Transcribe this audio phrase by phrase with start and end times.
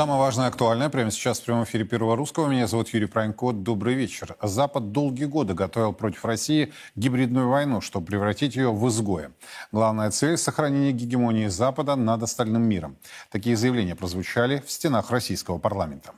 [0.00, 2.48] Самое важное и актуальное прямо сейчас в прямом эфире Первого Русского.
[2.48, 3.52] Меня зовут Юрий Пронько.
[3.52, 4.34] Добрый вечер.
[4.40, 9.30] Запад долгие годы готовил против России гибридную войну, чтобы превратить ее в изгоя.
[9.72, 12.96] Главная цель– сохранение гегемонии Запада над остальным миром.
[13.30, 16.12] Такие заявления прозвучали в стенах российского парламента.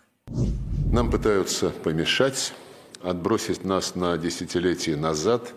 [0.92, 2.52] Нам пытаются помешать,
[3.02, 5.54] отбросить нас на десятилетия назад,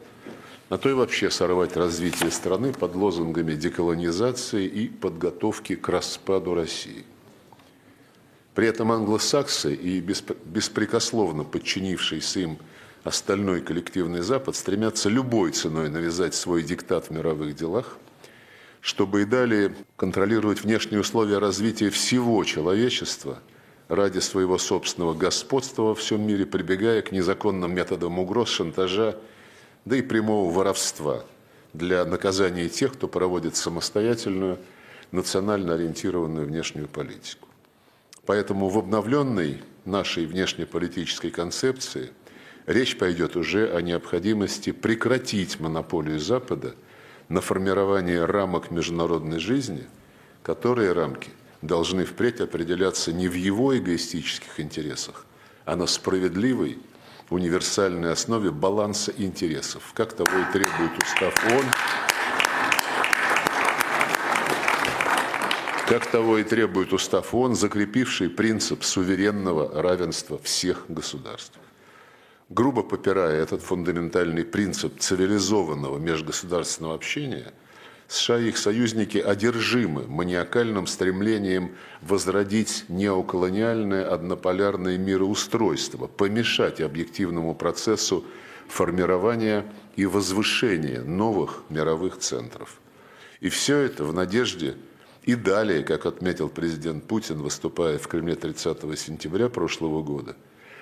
[0.70, 7.05] а то и вообще сорвать развитие страны под лозунгами деколонизации и подготовки к распаду России–
[8.55, 12.57] при этом англосаксы и беспрекословно подчинившийся им
[13.03, 17.98] остальной коллективный Запад стремятся любой ценой навязать свой диктат в мировых делах,
[18.79, 23.39] чтобы и далее контролировать внешние условия развития всего человечества
[23.89, 29.20] ради своего собственного господства во всем мире, прибегая к незаконным методам угроз, шантажа,
[29.83, 31.26] да и прямого воровства
[31.73, 34.59] для наказания тех, кто проводит самостоятельную,
[35.11, 37.45] национально ориентированную внешнюю политику.
[38.26, 42.12] Поэтому в обновленной нашей внешнеполитической концепции
[42.65, 46.76] речь пойдет уже о необходимости прекратить монополию Запада
[47.29, 49.85] на формирование рамок международной жизни,
[50.43, 51.29] которые рамки
[51.62, 55.26] должны впредь определяться не в его эгоистических интересах,
[55.65, 56.79] а на справедливой,
[57.32, 61.65] универсальной основе баланса интересов, как того и требует устав ООН
[65.88, 71.59] как того и требует устав ООН, закрепивший принцип суверенного равенства всех государств.
[72.50, 77.53] Грубо попирая этот фундаментальный принцип цивилизованного межгосударственного общения,
[78.07, 88.25] США и их союзники одержимы маниакальным стремлением возродить неоколониальное однополярное мироустройство, помешать объективному процессу
[88.68, 92.79] формирования и возвышения новых мировых центров.
[93.40, 94.75] И все это в надежде–
[95.25, 100.36] и далее, как отметил президент Путин, выступая в Кремле 30 сентября прошлого года,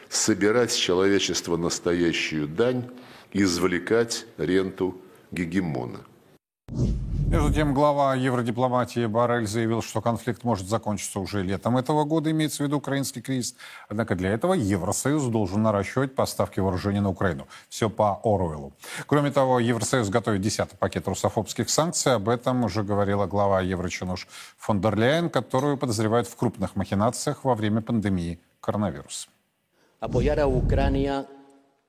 [0.09, 2.89] собирать с человечества настоящую дань
[3.31, 6.01] и извлекать ренту гегемона–
[7.27, 12.63] между тем, глава евродипломатии Барель заявил, что конфликт может закончиться уже летом этого года, имеется
[12.63, 13.55] в виду украинский кризис.
[13.89, 17.47] Однако для этого Евросоюз должен наращивать поставки вооружений на Украину.
[17.69, 18.73] Все по Оруэллу.
[19.05, 22.15] Кроме того, Евросоюз готовит десятый пакет русофобских санкций.
[22.15, 27.55] Об этом уже говорила глава Еврочинуш фон дер Ляйен, которую подозревают в крупных махинациях во
[27.55, 29.27] время пандемии коронавируса.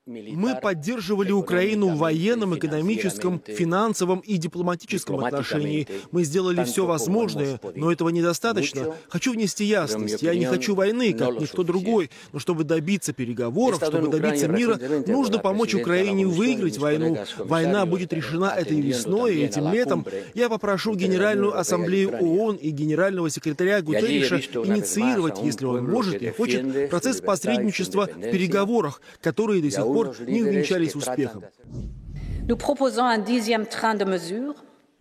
[0.07, 5.89] Мы поддерживали Украину в военном, экономическом, финансовом и дипломатическом отношении.
[6.11, 8.95] Мы сделали все возможное, но этого недостаточно.
[9.09, 10.23] Хочу внести ясность.
[10.23, 12.11] Я не хочу войны, как никто другой.
[12.35, 17.17] Но чтобы добиться переговоров, чтобы добиться мира, нужно помочь Украине выиграть войну.
[17.39, 20.05] Война будет решена этой весной и этим летом.
[20.35, 26.91] Я попрошу Генеральную Ассамблею ООН и Генерального секретаря Гутерриша инициировать, если он может и хочет,
[26.91, 31.45] процесс посредничества в переговорах, которые до сих пор не увенчались успехом.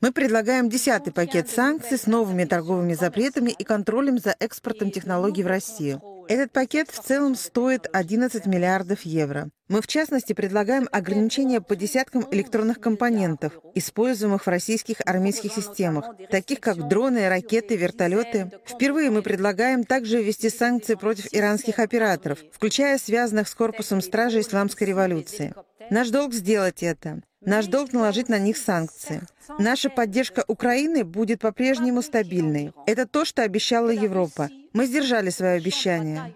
[0.01, 5.47] Мы предлагаем десятый пакет санкций с новыми торговыми запретами и контролем за экспортом технологий в
[5.47, 6.01] Россию.
[6.28, 9.50] Этот пакет в целом стоит 11 миллиардов евро.
[9.67, 16.59] Мы, в частности, предлагаем ограничения по десяткам электронных компонентов, используемых в российских армейских системах, таких
[16.59, 18.51] как дроны, ракеты, вертолеты.
[18.66, 24.88] Впервые мы предлагаем также ввести санкции против иранских операторов, включая связанных с корпусом стражи исламской
[24.88, 25.53] революции.
[25.90, 27.22] Наш долг сделать это.
[27.41, 29.22] Наш долг наложить на них санкции.
[29.59, 32.73] Наша поддержка Украины будет по-прежнему стабильной.
[32.85, 34.49] Это то, что обещала Европа.
[34.73, 36.34] Мы сдержали свое обещание.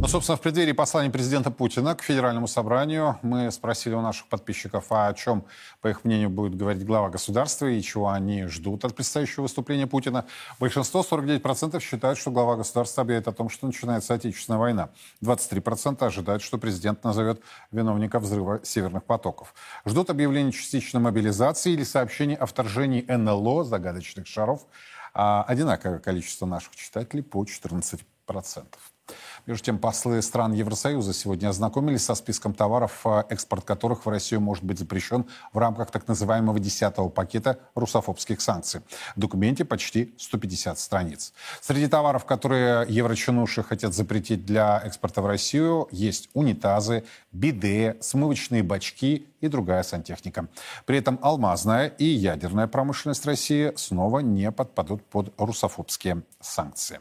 [0.00, 4.86] Ну, собственно, в преддверии послания президента Путина к Федеральному собранию мы спросили у наших подписчиков,
[4.90, 5.44] а о чем,
[5.80, 10.24] по их мнению, будет говорить глава государства и чего они ждут от предстоящего выступления Путина.
[10.60, 14.90] Большинство, 49%, считают, что глава государства объявит о том, что начинается Отечественная война.
[15.20, 17.42] 23% ожидают, что президент назовет
[17.72, 19.52] виновника взрыва северных потоков.
[19.84, 24.64] Ждут объявления частичной мобилизации или сообщений о вторжении НЛО, загадочных шаров.
[25.12, 27.98] А одинаковое количество наших читателей по 14%.
[29.46, 34.40] Между тем, послы стран Евросоюза сегодня ознакомились со списком товаров, э, экспорт которых в Россию
[34.40, 38.80] может быть запрещен в рамках так называемого 10-го пакета русофобских санкций.
[39.16, 41.32] В документе почти 150 страниц.
[41.60, 49.26] Среди товаров, которые еврочинуши хотят запретить для экспорта в Россию, есть унитазы, биде, смывочные бачки
[49.40, 50.48] и другая сантехника.
[50.86, 57.00] При этом алмазная и ядерная промышленность России снова не подпадут под русофобские санкции.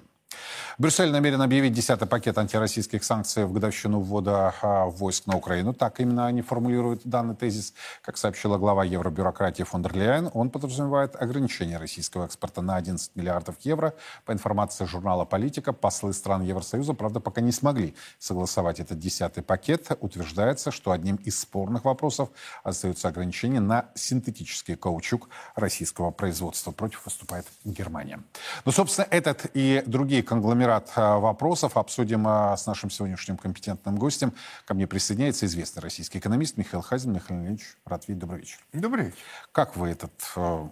[0.77, 5.73] Брюссель намерен объявить десятый пакет антироссийских санкций в годовщину ввода а, войск на Украину.
[5.73, 7.73] Так именно они формулируют данный тезис.
[8.03, 13.55] Как сообщила глава евробюрократии фон дер Ляйен, он подразумевает ограничение российского экспорта на 11 миллиардов
[13.61, 13.93] евро.
[14.25, 19.87] По информации журнала «Политика», послы стран Евросоюза, правда, пока не смогли согласовать этот десятый пакет.
[19.99, 22.29] Утверждается, что одним из спорных вопросов
[22.63, 26.71] остаются ограничения на синтетический каучук российского производства.
[26.71, 28.21] Против выступает Германия.
[28.65, 34.33] Ну, собственно, этот и другие конгломерат а, вопросов обсудим а, с нашим сегодняшним компетентным гостем.
[34.65, 37.13] Ко мне присоединяется известный российский экономист Михаил Хазин.
[37.13, 38.19] Михаил Ильич, рад видеть.
[38.19, 38.59] Добрый вечер.
[38.73, 39.17] Добрый вечер.
[39.51, 40.67] Как вы этот э,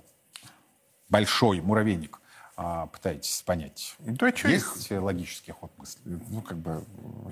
[1.09, 2.19] большой муравейник
[2.57, 3.95] э, пытаетесь понять?
[3.99, 5.01] Да, что Есть их?
[5.01, 6.01] логический ход мысли?
[6.03, 6.83] Ну, как бы,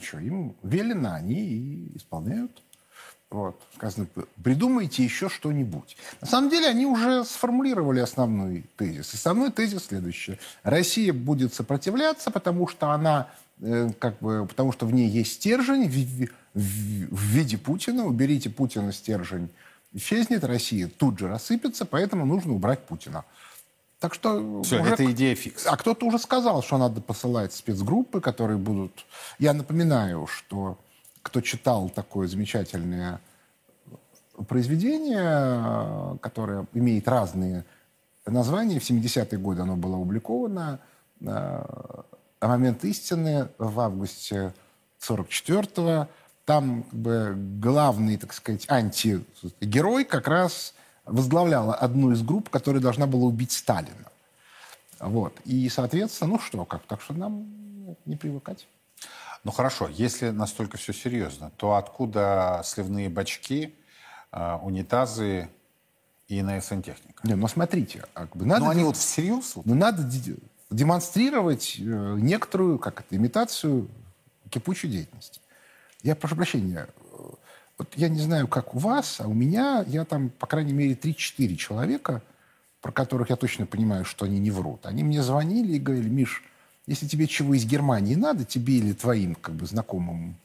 [0.02, 2.64] что, им велено, они и исполняют.
[3.34, 4.06] Вот, сказано,
[4.44, 5.98] придумайте еще что-нибудь.
[6.22, 9.12] На самом деле они уже сформулировали основной тезис.
[9.16, 10.38] Основной тезис следующий.
[10.62, 15.90] Россия будет сопротивляться, потому что она, э, как бы, потому что в ней есть стержень
[15.90, 18.06] в, в, в виде Путина.
[18.06, 19.50] Уберите Путина, стержень
[19.94, 23.26] исчезнет, Россия тут же рассыпется, поэтому нужно убрать Путина.
[24.00, 24.92] Так что Все, уже...
[24.92, 25.66] это идея фикс.
[25.66, 29.08] А кто-то уже сказал, что надо посылать спецгруппы, которые будут...
[29.40, 30.78] Я напоминаю, что
[31.24, 33.20] кто читал такое замечательное
[34.48, 37.66] произведение, которое имеет разные
[38.25, 40.80] названия, в 70-е годы оно было опубликовано,
[41.25, 44.54] «А «Момент истины» в августе
[45.00, 46.08] 44-го,
[46.46, 50.74] там как бы, главный, так сказать, антигерой как раз
[51.06, 54.12] возглавляла одну из групп, которая должна была убить Сталина.
[55.00, 55.40] Вот.
[55.46, 57.46] И, соответственно, ну что, как, так что нам
[58.06, 58.68] не привыкать.
[59.44, 63.75] Ну хорошо, если настолько все серьезно, то откуда сливные бачки,
[64.31, 65.50] э, унитазы
[66.30, 67.19] и НСН-техника?
[67.24, 68.66] Не, ну смотрите, как бы надо...
[68.66, 69.54] Ну они вот всерьез?
[69.66, 70.10] Ну надо
[70.69, 73.90] демонстрировать э, некоторую, как это, имитацию
[74.50, 75.42] кипучей деятельности.
[76.04, 76.88] Я прошу прощения,
[77.78, 80.94] вот я не знаю, как у вас, а у меня, я там, по крайней мере,
[80.94, 82.22] 3-4 человека,
[82.81, 84.86] про которых я точно понимаю, что они не врут.
[84.86, 86.44] Они мне звонили и говорили, Миш,
[86.86, 90.36] если тебе чего из Германии надо, тебе или твоим как бы, знакомым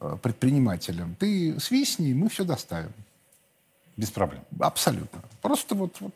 [0.00, 2.92] э, предпринимателям, ты свистни, мы все доставим.
[3.96, 4.42] Без проблем.
[4.58, 5.22] Абсолютно.
[5.40, 6.12] Просто вот, вот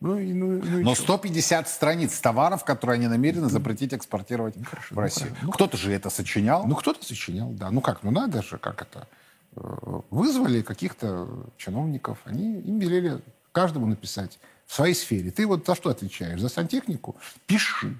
[0.00, 4.98] ну, ну, ну, Но 150 страниц товаров, которые они намерены запретить экспортировать ну, хорошо, в
[4.98, 5.34] Россию.
[5.42, 6.64] Ну, кто-то же это сочинял.
[6.66, 7.70] Ну, кто-то сочинял, да.
[7.70, 9.08] Ну как, ну надо же, как это.
[9.56, 13.20] Э, вызвали каких-то чиновников, они им велели
[13.50, 15.32] каждому написать в своей сфере.
[15.32, 16.40] Ты вот за что отвечаешь?
[16.40, 17.16] За сантехнику?
[17.46, 17.96] Пиши.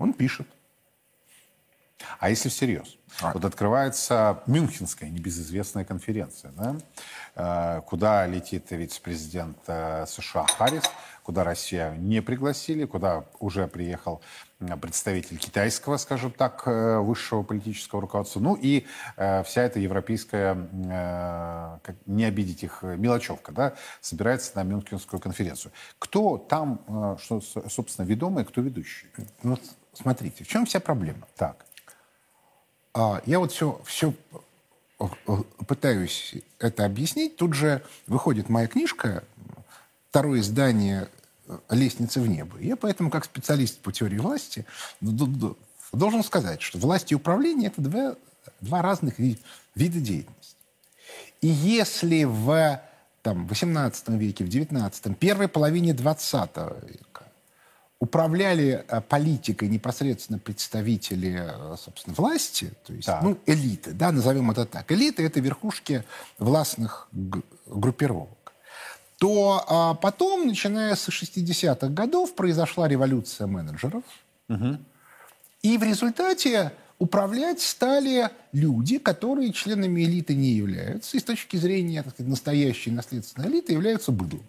[0.00, 0.48] Он пишет.
[2.18, 2.96] А если всерьез?
[3.20, 3.32] А.
[3.32, 6.76] Вот открывается Мюнхенская небезызвестная конференция, да?
[7.36, 10.84] Э, куда летит вице-президент э, США Харрис,
[11.22, 14.22] куда Россия не пригласили, куда уже приехал
[14.80, 18.40] представитель китайского, скажем так, э, высшего политического руководства.
[18.40, 18.86] Ну и
[19.16, 25.72] вся эта европейская, как не обидеть их, мелочевка, да, собирается на Мюнхенскую конференцию.
[25.98, 29.08] Кто там, что, собственно, ведомый, кто ведущий?
[29.42, 29.58] Ну,
[29.92, 31.26] смотрите, в чем вся проблема?
[31.36, 31.64] Так.
[32.92, 34.14] А, я вот все, все
[34.98, 37.36] э, э, пытаюсь это объяснить.
[37.36, 39.24] Тут же выходит моя книжка,
[40.10, 41.08] второе издание
[41.46, 42.58] э, «Лестница в небо».
[42.58, 44.66] Я поэтому, как специалист по теории власти,
[45.00, 48.16] должен сказать, что власть и управление– это два,
[48.60, 49.40] два разных вида
[49.76, 50.56] деятельности.
[51.40, 52.80] И если в
[53.22, 57.29] там, 18 веке, в 19, первой половине 20 века
[58.00, 63.22] управляли э, политикой непосредственно представители, э, собственно, власти, то есть, так.
[63.22, 64.90] ну, элиты, да, назовем это так.
[64.90, 66.02] Элиты— это верхушки
[66.38, 67.08] властных
[67.66, 68.54] группировок.
[69.18, 74.02] То а, потом, начиная с 60-х годов, произошла революция менеджеров.
[74.48, 74.78] Угу.
[75.60, 82.02] И в результате управлять стали люди, которые членами элиты не являются, и с точки зрения
[82.02, 84.46] так сказать, настоящей наследственной элиты являются быдлом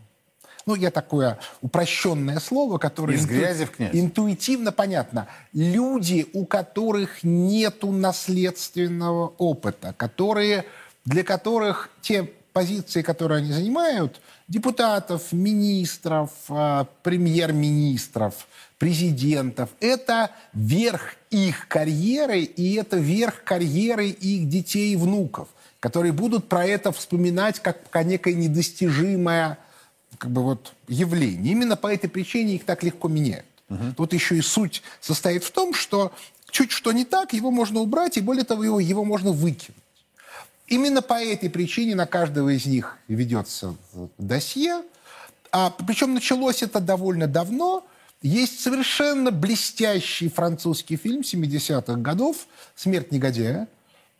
[0.66, 3.92] ну, я такое упрощенное слово, которое Из грязи в князь.
[3.94, 5.28] интуитивно понятно.
[5.54, 10.66] Люди, у которых нету наследственного опыта, которые,
[11.06, 21.68] для которых те позиции, которые они занимают, депутатов, министров, а, премьер-министров, президентов, это верх их
[21.68, 25.48] карьеры, и это верх карьеры их детей и внуков,
[25.80, 29.58] которые будут про это вспоминать как некое недостижимое
[30.18, 31.52] как бы вот явление.
[31.54, 33.46] Именно по этой причине их так легко меняют.
[33.70, 33.94] Угу.
[33.98, 36.12] Тут еще и суть состоит в том, что
[36.52, 39.78] чуть что не так, его можно убрать, и более того, его, его можно выкинуть.
[40.68, 43.76] Именно по этой причине на каждого из них ведется
[44.18, 44.84] досье.
[45.52, 47.86] А, причем началось это довольно давно.
[48.22, 53.68] Есть совершенно блестящий французский фильм 70-х годов «Смерть негодяя».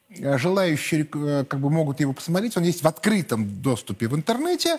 [0.10, 2.58] Желающие э, как бы могут его посмотреть.
[2.58, 4.78] Он есть в открытом доступе в интернете.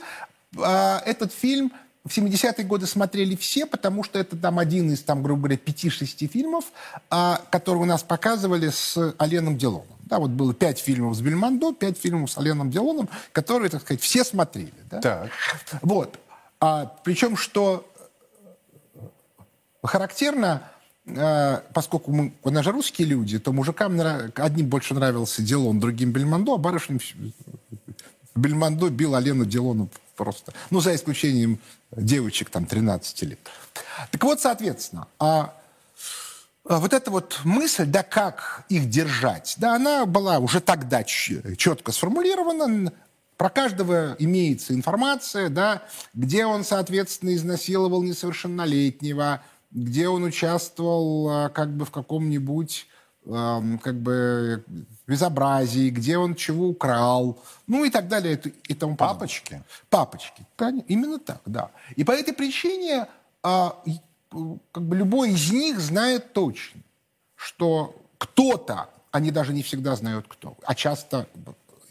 [0.59, 1.73] А, этот фильм
[2.05, 6.27] в 70-е годы смотрели все, потому что это там один из, там, грубо говоря, 5-6
[6.27, 6.65] фильмов,
[7.11, 9.87] а, которые у нас показывали с Оленом Делоном.
[10.01, 14.03] Да, вот было пять фильмов с Бельмондо, пять фильмов с Оленом Делоном, которые, так сказать,
[14.03, 14.75] все смотрели.
[14.91, 15.01] Да?
[15.01, 15.31] Так.
[15.81, 16.19] Вот.
[16.61, 17.89] А, причем, что
[19.83, 20.65] характерно,
[21.07, 23.99] а, поскольку мы, у нас же русские люди, то мужикам
[24.35, 27.01] одним больше нравился Делон, другим Бельмондо, а барышням
[28.35, 30.53] Бельмондо бил Алену Делону просто.
[30.71, 31.59] Ну, за исключением
[31.91, 33.39] девочек там 13 лет.
[34.11, 35.55] Так вот, соответственно, а,
[36.65, 41.93] а вот эта вот мысль, да как их держать, да, она была уже тогда четко
[41.93, 42.93] сформулирована.
[43.37, 45.83] Про каждого имеется информация, да,
[46.15, 49.43] где он, соответственно, изнасиловал несовершеннолетнего,
[49.73, 52.87] где он участвовал а, как бы в каком-нибудь
[53.25, 54.65] как бы
[55.07, 59.19] безобразии, где он чего украл, ну и так далее и тому подобное.
[59.19, 59.63] Папочки?
[59.91, 60.47] Папочки,
[60.89, 61.71] именно так, да.
[61.97, 63.07] И по этой причине
[63.43, 63.81] а,
[64.73, 66.81] как бы любой из них знает точно,
[67.37, 71.29] что кто-то, они даже не всегда знают кто, а часто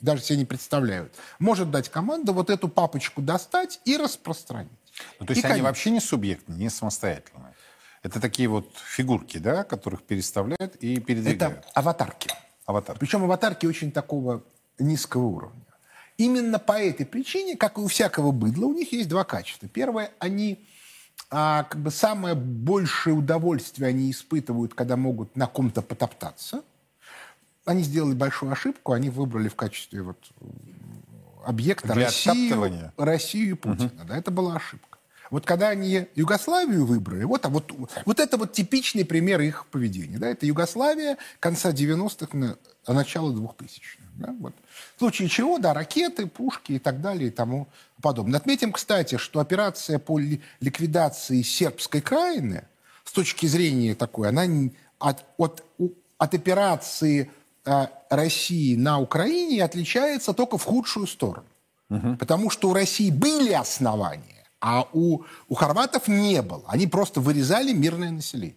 [0.02, 4.72] даже себе не представляют, может дать команду вот эту папочку достать и распространить.
[5.20, 7.51] Ну, то есть и, они конечно, вообще не субъектны, не самостоятельные?
[8.04, 11.60] Это такие вот фигурки, да, которых переставляют и передвигают.
[11.60, 12.30] Это аватарки.
[12.66, 13.00] Аватарки.
[13.00, 14.44] Причем аватарки очень такого
[14.80, 15.62] низкого уровня.
[16.18, 19.68] Именно по этой причине, как и у всякого быдла, у них есть два качества.
[19.68, 20.66] Первое, они
[21.30, 26.64] а, как бы самое большее удовольствие они испытывают, когда могут на ком-то потоптаться.
[27.66, 30.18] Они сделали большую ошибку, они выбрали в качестве вот
[31.46, 33.92] объекта Россию, Россию и Путина.
[34.00, 34.08] Угу.
[34.08, 34.91] Да, это была ошибка.
[35.32, 37.72] Вот когда они Югославию выбрали, вот, а вот,
[38.06, 40.18] вот это вот типичный пример их поведения.
[40.18, 40.28] Да?
[40.28, 44.04] Это Югославия конца 90-х, на, начала 2000-х.
[44.16, 44.36] Да?
[44.40, 44.54] Вот.
[44.98, 47.70] В случае чего, да, ракеты, пушки и так далее и тому
[48.02, 48.42] подобное.
[48.42, 52.66] Отметим, кстати, что операция по ликвидации сербской краины
[53.06, 54.44] с точки зрения такой, она
[55.00, 55.64] от, от,
[56.18, 57.32] от операции
[57.64, 61.48] э, России на Украине отличается только в худшую сторону.
[61.90, 62.18] Угу.
[62.18, 66.64] Потому что у России были основания а у, у хорватов не было.
[66.68, 68.56] Они просто вырезали мирное население.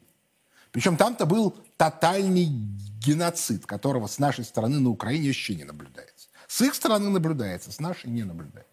[0.71, 6.29] Причем там-то был тотальный геноцид, которого с нашей стороны на Украине еще не наблюдается.
[6.47, 8.71] С их стороны наблюдается, с нашей не наблюдается.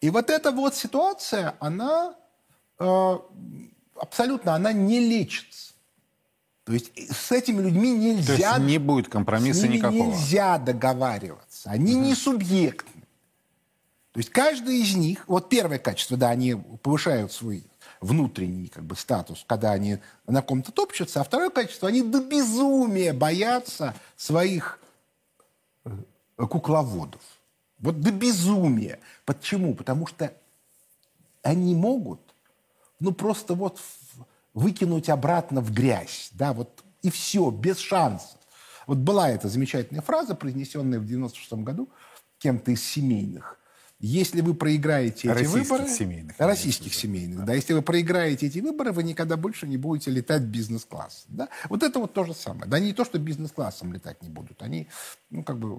[0.00, 2.14] И вот эта вот ситуация, она
[2.78, 3.18] э,
[3.96, 5.72] абсолютно, она не лечится.
[6.64, 8.26] То есть с этими людьми нельзя...
[8.26, 10.12] То есть не будет компромисса с ними никакого.
[10.12, 11.70] нельзя договариваться.
[11.70, 12.04] Они угу.
[12.04, 12.89] не субъектны.
[14.12, 17.64] То есть каждый из них, вот первое качество, да, они повышают свой
[18.00, 23.12] внутренний как бы, статус, когда они на ком-то топчутся, а второе качество, они до безумия
[23.12, 24.80] боятся своих
[25.84, 25.90] э,
[26.36, 27.20] кукловодов.
[27.78, 28.98] Вот до безумия.
[29.24, 29.74] Почему?
[29.74, 30.34] Потому что
[31.42, 32.20] они могут,
[32.98, 33.80] ну, просто вот
[34.54, 38.38] выкинуть обратно в грязь, да, вот и все, без шансов.
[38.86, 41.88] Вот была эта замечательная фраза, произнесенная в 96 году
[42.38, 43.59] кем-то из семейных.
[44.00, 45.86] Если вы проиграете эти выборы...
[45.86, 47.40] Семейных, российских семейных.
[47.40, 47.46] Да.
[47.46, 47.54] да.
[47.54, 51.26] Если вы проиграете эти выборы, вы никогда больше не будете летать бизнес-класс.
[51.28, 51.48] Да?
[51.68, 52.64] Вот это вот то же самое.
[52.64, 54.62] Да не то, что бизнес-классом летать не будут.
[54.62, 54.88] Они,
[55.28, 55.76] ну, как бы,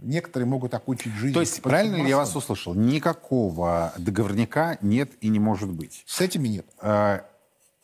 [0.00, 1.34] некоторые могут окончить жизнь...
[1.34, 2.72] То есть, правильно ли я вас услышал?
[2.74, 6.04] Никакого договорника нет и не может быть?
[6.06, 6.66] С этими нет.
[6.80, 7.26] А,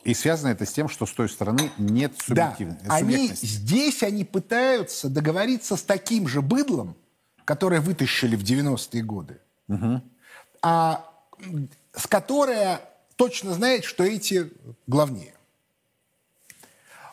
[0.05, 2.87] и связано это с тем, что с той стороны нет субъективности.
[2.87, 6.97] Да, они, здесь они пытаются договориться с таким же быдлом,
[7.45, 10.03] которое вытащили в 90-е годы угу.
[10.63, 11.09] а,
[11.95, 12.79] с которой
[13.17, 14.51] точно знает, что эти
[14.87, 15.35] главнее.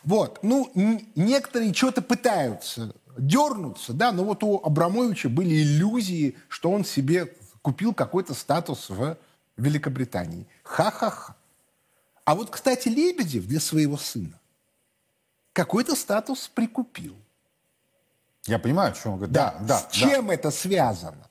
[0.02, 0.40] Вот.
[0.42, 0.70] Ну,
[1.14, 7.92] некоторые что-то пытаются дернуться, да, но вот у Абрамовича были иллюзии, что он себе купил
[7.92, 9.16] какой-то статус в
[9.56, 10.46] Великобритании.
[10.62, 11.36] Ха-ха-ха.
[12.24, 14.40] А вот, кстати, Лебедев для своего сына
[15.52, 17.16] какой-то статус прикупил.
[18.46, 19.34] Я понимаю, о чем он говорит.
[19.34, 19.78] Да, да.
[19.78, 20.34] С да, чем да.
[20.34, 21.28] это связано?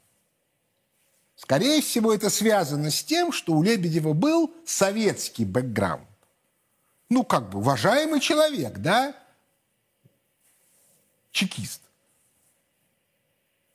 [1.39, 6.03] Скорее всего, это связано с тем, что у Лебедева был советский бэкграунд.
[7.09, 9.15] Ну, как бы, уважаемый человек, да?
[11.31, 11.81] Чекист.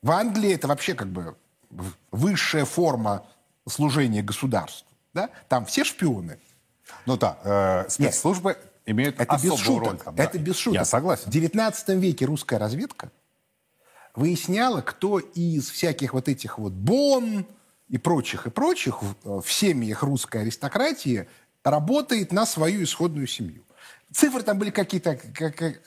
[0.03, 1.35] В Англии это вообще как бы
[2.11, 3.25] высшая форма
[3.67, 4.87] служения государству.
[5.15, 5.31] Да?
[5.49, 6.39] Там все шпионы.
[7.07, 9.97] Ну да, э, спецслужбы Нет, имеют это особую без шуток, роль.
[9.97, 10.79] Там, это без шуток.
[10.79, 11.23] Я согласен.
[11.25, 13.11] В 19 веке русская разведка
[14.15, 17.45] выясняла, кто из всяких вот этих вот Бон
[17.89, 21.27] и прочих, и прочих в семьях русской аристократии
[21.63, 23.63] работает на свою исходную семью.
[24.11, 25.19] Цифры там были какие-то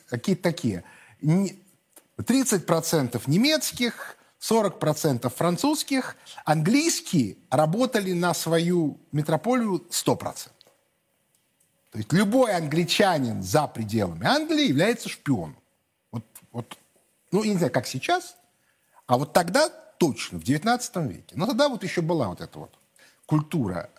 [0.09, 0.85] какие такие.
[1.23, 10.49] 30% немецких, 40% французских, английские работали на свою метрополию 100%.
[11.91, 15.57] То есть любой англичанин за пределами Англии является шпионом.
[16.13, 16.79] Вот, вот,
[17.33, 18.37] ну, я не знаю, как сейчас,
[19.07, 19.69] а вот тогда
[19.99, 21.35] точно, в 19 веке.
[21.35, 22.75] Но тогда вот еще была вот эта вот
[23.27, 23.91] культура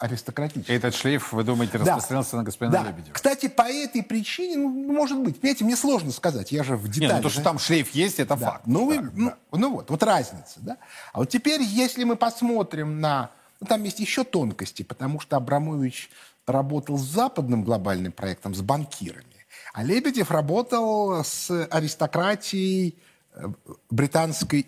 [0.00, 0.76] аристократическая.
[0.76, 2.38] Этот шлейф, вы думаете, распространился да.
[2.38, 2.88] на господина да.
[2.88, 3.12] Лебедева?
[3.12, 7.16] Кстати, по этой причине, ну, может быть, понимаете, мне сложно сказать, я же в деталях.
[7.16, 8.50] Нет, ну то, что там шлейф есть, это да.
[8.50, 8.66] факт.
[8.66, 10.78] Ну, так, вы, ну, ну вот, вот разница, да.
[11.12, 13.30] А вот теперь, если мы посмотрим на...
[13.60, 16.10] Ну, там есть еще тонкости, потому что Абрамович
[16.46, 19.26] работал с западным глобальным проектом, с банкирами.
[19.72, 22.98] А Лебедев работал с аристократией
[23.34, 23.48] э,
[23.90, 24.64] британской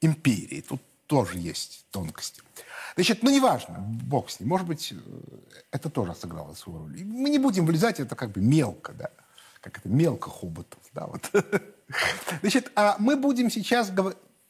[0.00, 0.64] империи.
[0.68, 2.42] Тут тоже есть тонкости.
[2.94, 4.50] Значит, ну, неважно, бог с ним.
[4.50, 4.96] Может быть, э,
[5.70, 7.04] это тоже сыграло свою роль.
[7.04, 9.10] мы не будем влезать, это как бы мелко, да.
[9.60, 11.30] Как это, мелко хоботов, да, вот.
[12.40, 13.92] Значит, а мы будем сейчас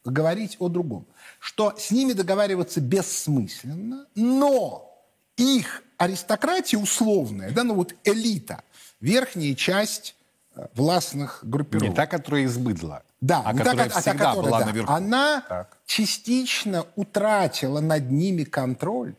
[0.05, 1.07] говорить о другом.
[1.39, 4.89] Что с ними договариваться бессмысленно, но
[5.37, 8.65] их аристократия условная, да, ну вот элита,
[9.03, 10.17] верхняя часть
[10.55, 11.91] э, властных группировок.
[11.91, 13.03] Не та, которая из быдла.
[13.21, 14.93] Да, а которая та, всегда а та, была да, наверху.
[14.93, 15.77] Она так.
[15.85, 19.15] частично утратила над ними контроль.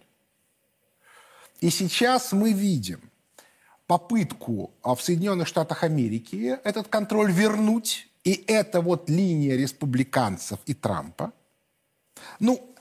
[1.61, 3.11] И сейчас мы видим
[3.87, 8.09] попытку а, в Соединенных Штатах Америки этот контроль вернуть.
[8.23, 11.33] И это вот линия республиканцев и Трампа.
[12.39, 12.72] Ну,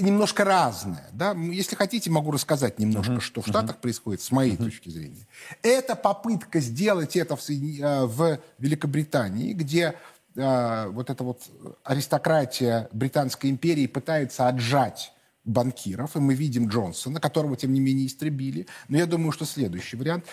[0.00, 1.08] немножко разное.
[1.12, 1.32] Да?
[1.32, 3.20] Если хотите, могу рассказать немножко, uh-huh.
[3.20, 3.80] что в Штатах uh-huh.
[3.80, 4.64] происходит, с моей uh-huh.
[4.64, 5.26] точки зрения.
[5.62, 9.94] Это попытка сделать это в, э, в Великобритании, где
[10.34, 11.42] э, вот эта вот
[11.84, 15.12] аристократия Британской империи пытается отжать
[15.44, 18.66] банкиров, и мы видим Джонсона, которого, тем не менее, истребили.
[18.88, 20.24] Но я думаю, что следующий вариант...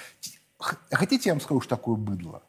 [0.91, 2.41] Хотите, я вам скажу, что такое быдло?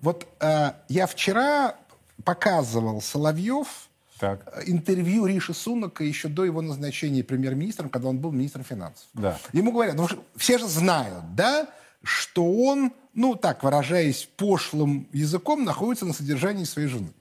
[0.00, 1.76] Вот э, я вчера
[2.24, 3.88] показывал Соловьев
[4.22, 4.62] так.
[4.66, 9.04] интервью Риши Сунака еще до его назначения премьер-министром, когда он был министром финансов.
[9.14, 9.36] Да.
[9.52, 10.06] Ему говорят, ну,
[10.36, 11.68] все же знают, да,
[12.04, 17.12] что он, ну так выражаясь пошлым языком, находится на содержании своей жены,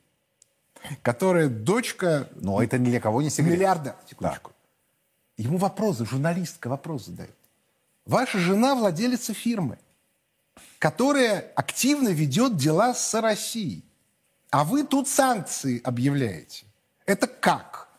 [1.02, 2.30] которая дочка...
[2.36, 3.54] Но это ни для кого не секрет.
[3.54, 3.96] Миллиарда.
[4.08, 4.52] Секундочку.
[4.52, 5.44] Да.
[5.44, 7.36] Ему вопрос, журналистка вопрос задает.
[8.06, 9.80] Ваша жена владелица фирмы,
[10.78, 13.84] которая активно ведет дела с Россией.
[14.52, 16.66] А вы тут санкции объявляете.
[17.06, 17.90] Это как?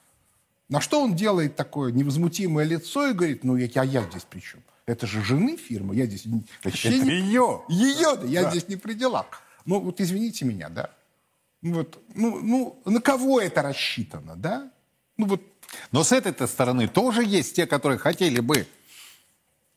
[0.69, 4.41] На что он делает такое невозмутимое лицо и говорит, ну, я, а я здесь при
[4.41, 4.63] чем?
[4.87, 6.25] Это же жены фирмы, я здесь
[6.65, 7.11] вообще не...
[7.11, 7.63] ее.
[7.69, 8.51] Ее, да, я да.
[8.51, 9.27] здесь не при делах.
[9.65, 10.91] Ну, вот извините меня, да.
[11.63, 14.71] Вот, ну, ну, на кого это рассчитано, да?
[15.17, 15.43] Ну, вот.
[15.93, 18.67] Но с этой стороны тоже есть те, которые хотели бы,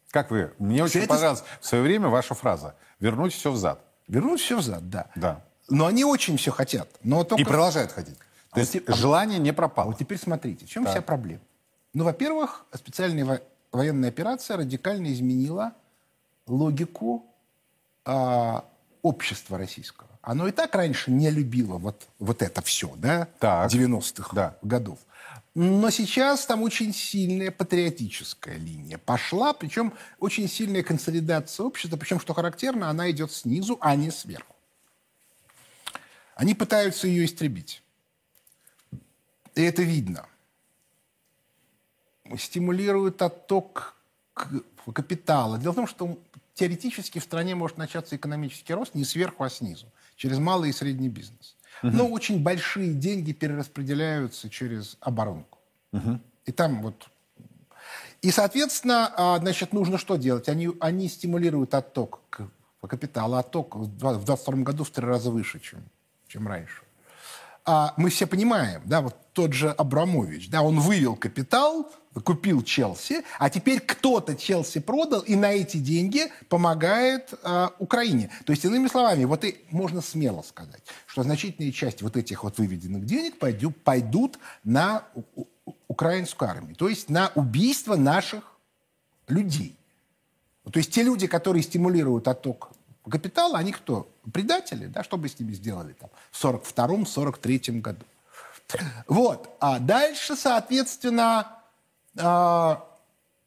[0.10, 1.10] как вы, мне очень этой...
[1.10, 3.82] понравилась в свое время ваша фраза, вернуть все взад.
[4.08, 5.12] Вернуть все взад, да.
[5.16, 5.44] Да.
[5.70, 6.90] Но они очень все хотят.
[7.04, 7.42] Но только...
[7.42, 8.18] И продолжают хотеть.
[8.56, 9.90] То есть вот, желание не пропало.
[9.90, 10.94] Вот теперь смотрите, в чем так.
[10.94, 11.42] вся проблема?
[11.94, 13.42] Ну, во-первых, специальная во-
[13.72, 15.74] военная операция радикально изменила
[16.48, 17.26] логику
[18.06, 18.62] э,
[19.02, 20.10] общества российского.
[20.22, 23.72] Оно и так раньше не любило вот, вот это все, да, так.
[23.72, 24.58] 90-х да.
[24.64, 24.98] годов.
[25.54, 32.34] Но сейчас там очень сильная патриотическая линия пошла, причем очень сильная консолидация общества, причем, что
[32.34, 34.54] характерно, она идет снизу, а не сверху.
[36.36, 37.82] Они пытаются ее истребить.
[39.56, 40.26] И это видно.
[42.38, 43.96] Стимулирует отток
[44.94, 45.58] капитала.
[45.58, 46.20] Дело в том, что
[46.54, 51.10] теоретически в стране может начаться экономический рост не сверху, а снизу, через малый и средний
[51.10, 51.56] бизнес.
[51.84, 51.92] Угу.
[51.92, 55.60] Но очень большие деньги перераспределяются через оборонку.
[55.94, 56.20] Угу.
[56.46, 57.10] И там вот...
[58.22, 60.50] И, соответственно, а, значит, нужно что делать?
[60.50, 62.22] Они, они стимулируют отток
[62.82, 63.40] капитала.
[63.40, 65.84] Отток в 2022 году в три раза выше, чем,
[66.28, 66.85] чем раньше
[67.66, 71.92] а мы все понимаем, да, вот тот же Абрамович, да, он вывел капитал,
[72.24, 78.30] купил Челси, а теперь кто-то Челси продал и на эти деньги помогает э, Украине.
[78.46, 82.58] То есть, иными словами, вот и можно смело сказать, что значительная часть вот этих вот
[82.60, 85.04] выведенных денег пойдут, пойдут на
[85.88, 88.44] украинскую армию, то есть на убийство наших
[89.28, 89.76] людей.
[90.72, 92.72] То есть те люди, которые стимулируют отток
[93.10, 94.10] капитала, они кто?
[94.34, 95.04] Предатели, да?
[95.04, 98.06] Что бы с ними сделали там в 42-43 году?
[99.08, 99.56] Вот.
[99.60, 101.60] А дальше, соответственно,
[102.18, 102.84] а,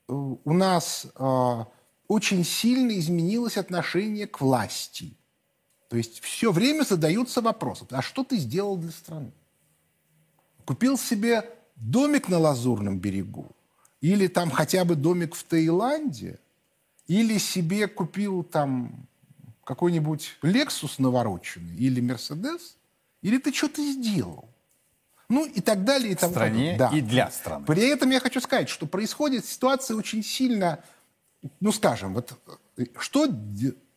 [0.06, 1.66] у нас а,
[2.06, 5.14] очень сильно изменилось отношение к власти.
[5.88, 7.86] То есть все время задаются вопросы.
[7.90, 9.32] А что ты сделал для страны?
[10.64, 13.46] Купил себе домик на Лазурном берегу?
[14.00, 16.38] Или там хотя бы домик в Таиланде?
[17.08, 19.07] или себе купил там
[19.68, 22.76] какой-нибудь Lexus навороченный или Mercedes,
[23.20, 24.48] или ты что-то сделал.
[25.28, 26.12] Ну и так далее.
[26.12, 26.88] И в стране да.
[26.88, 27.66] и для страны.
[27.66, 30.82] При этом я хочу сказать, что происходит ситуация очень сильно,
[31.60, 32.32] ну скажем, вот
[32.98, 33.28] что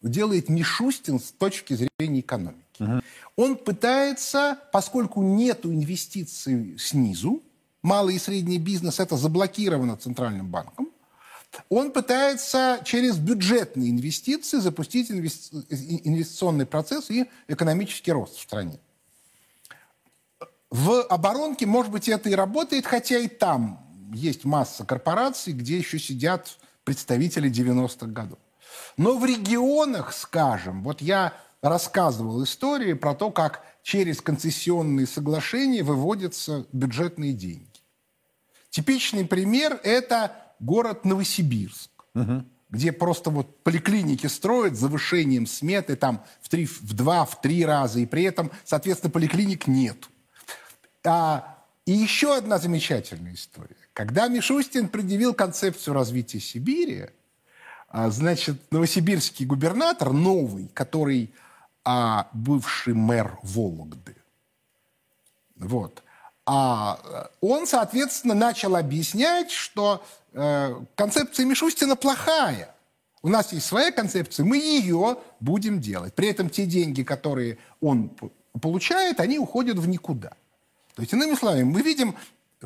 [0.01, 2.81] делает Мишустин с точки зрения экономики?
[2.81, 3.01] Угу.
[3.37, 7.41] Он пытается, поскольку нет инвестиций снизу,
[7.81, 10.90] малый и средний бизнес, это заблокировано Центральным банком,
[11.69, 18.79] он пытается через бюджетные инвестиции запустить инвестиционный процесс и экономический рост в стране.
[20.69, 25.99] В оборонке, может быть, это и работает, хотя и там есть масса корпораций, где еще
[25.99, 28.39] сидят представители 90-х годов.
[28.95, 36.65] Но в регионах, скажем, вот я рассказывал истории про то, как через концессионные соглашения выводятся
[36.71, 37.67] бюджетные деньги.
[38.69, 42.45] Типичный пример– это город Новосибирск, угу.
[42.69, 47.65] где просто вот поликлиники строят с завышением сметы там в, три, в два, в три
[47.65, 50.07] раза, и при этом, соответственно, поликлиник нет.
[51.03, 53.75] А, и еще одна замечательная история.
[53.93, 57.07] Когда Мишустин предъявил концепцию развития Сибири,
[57.89, 61.33] а, значит, новосибирский губернатор, новый, который
[61.83, 64.15] а, бывший мэр Вологды,
[65.57, 66.03] вот,
[66.45, 72.73] а он, соответственно, начал объяснять, что концепция Мишустина плохая.
[73.23, 76.13] У нас есть своя концепция, мы ее будем делать.
[76.15, 78.11] При этом те деньги, которые он
[78.59, 80.31] получает, они уходят в никуда.
[80.95, 82.15] То есть, иными словами, мы видим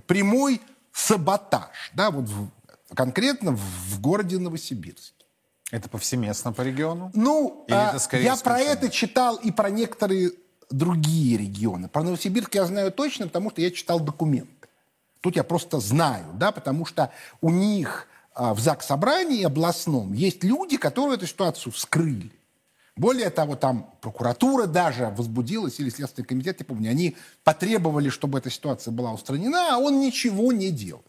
[0.07, 0.61] прямой
[0.93, 2.49] саботаж, да, вот в,
[2.95, 5.25] конкретно в городе Новосибирске.
[5.71, 7.11] Это повсеместно по региону?
[7.13, 10.31] Ну, Или а, это я про это читал и про некоторые
[10.69, 11.89] другие регионы.
[11.89, 14.53] Про Новосибирск я знаю точно, потому что я читал документы.
[15.25, 17.11] Тут я просто знаю, да, потому что
[17.41, 22.31] у них а, в ЗАГС собрании областном есть люди, которые эту ситуацию вскрыли.
[22.95, 28.51] Более того, там прокуратура даже возбудилась, или Следственный комитет, я помню, они потребовали, чтобы эта
[28.51, 31.03] ситуация была устранена, а он ничего не делал.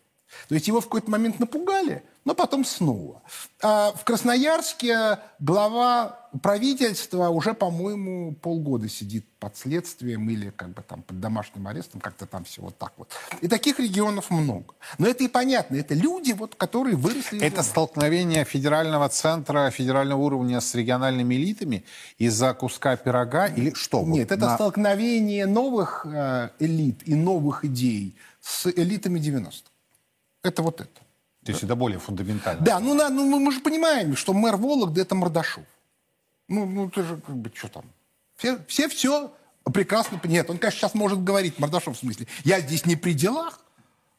[0.48, 3.22] То есть его в какой-то момент напугали, но потом снова.
[3.62, 11.02] А в Красноярске глава правительства уже, по-моему, полгода сидит под следствием или как бы там
[11.02, 13.12] под домашним арестом, как-то там все вот так вот.
[13.42, 14.74] И таких регионов много.
[14.98, 17.40] Но это и понятно, это люди, вот, которые выросли...
[17.40, 21.84] Это столкновение федерального центра, федерального уровня с региональными элитами
[22.18, 24.02] из-за куска пирога или что?
[24.02, 24.54] Нет, вот это на...
[24.56, 29.70] столкновение новых э, элит и новых идей с элитами 90-х.
[30.42, 31.05] Это вот это.
[31.46, 32.60] То есть это более фундаментально.
[32.60, 35.64] Да, ну, на, ну мы же понимаем, что мэр Вологды это Мордашов.
[36.48, 37.84] Ну, ну ты же как бы что там?
[38.36, 39.32] Все, все все
[39.72, 40.50] прекрасно понимают.
[40.50, 43.60] Он, конечно, сейчас может говорить, Мордашов в смысле, я здесь не при делах.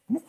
[0.08, 0.24] Ну,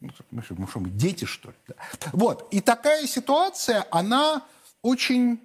[0.00, 1.56] мы что, мы, что, мы дети, что ли?
[1.68, 1.74] Да.
[2.12, 2.48] Вот.
[2.52, 4.42] И такая ситуация, она
[4.82, 5.40] очень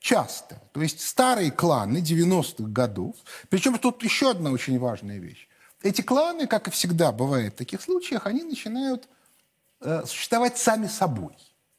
[0.00, 0.60] часто.
[0.72, 3.16] То есть старые кланы 90-х годов.
[3.48, 5.47] Причем тут еще одна очень важная вещь.
[5.82, 9.08] Эти кланы, как и всегда бывает в таких случаях, они начинают
[9.80, 11.36] э, существовать сами собой.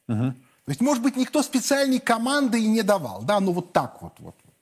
[0.08, 0.32] Угу.
[0.64, 3.22] То есть, может быть, никто специальной команды и не давал.
[3.22, 4.54] Да, ну вот так вот, вот, вот,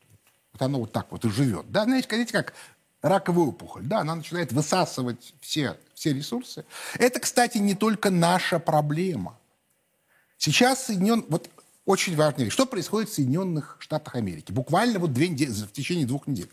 [0.52, 1.70] вот оно вот так вот и живет.
[1.70, 2.54] Да, знаете, знаете, как
[3.02, 6.64] раковая опухоль, да, она начинает высасывать все, все ресурсы.
[6.98, 9.38] Это, кстати, не только наша проблема.
[10.36, 11.24] Сейчас Соединен...
[11.28, 11.48] Вот
[11.84, 12.54] очень важная вещь.
[12.54, 14.52] Что происходит в Соединенных Штатах Америки?
[14.52, 16.50] Буквально вот две недели, в течение двух недель.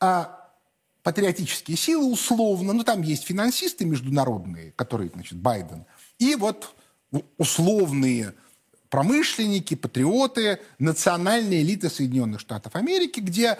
[0.00, 0.37] А
[1.08, 5.86] патриотические силы условно, ну там есть финансисты международные, которые, значит, Байден,
[6.18, 6.74] и вот
[7.38, 8.34] условные
[8.90, 13.56] промышленники, патриоты, национальные элиты Соединенных Штатов Америки, где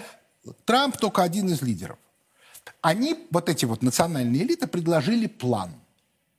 [0.67, 1.97] Трамп только один из лидеров.
[2.83, 5.71] Они, вот эти вот национальные элиты, предложили план.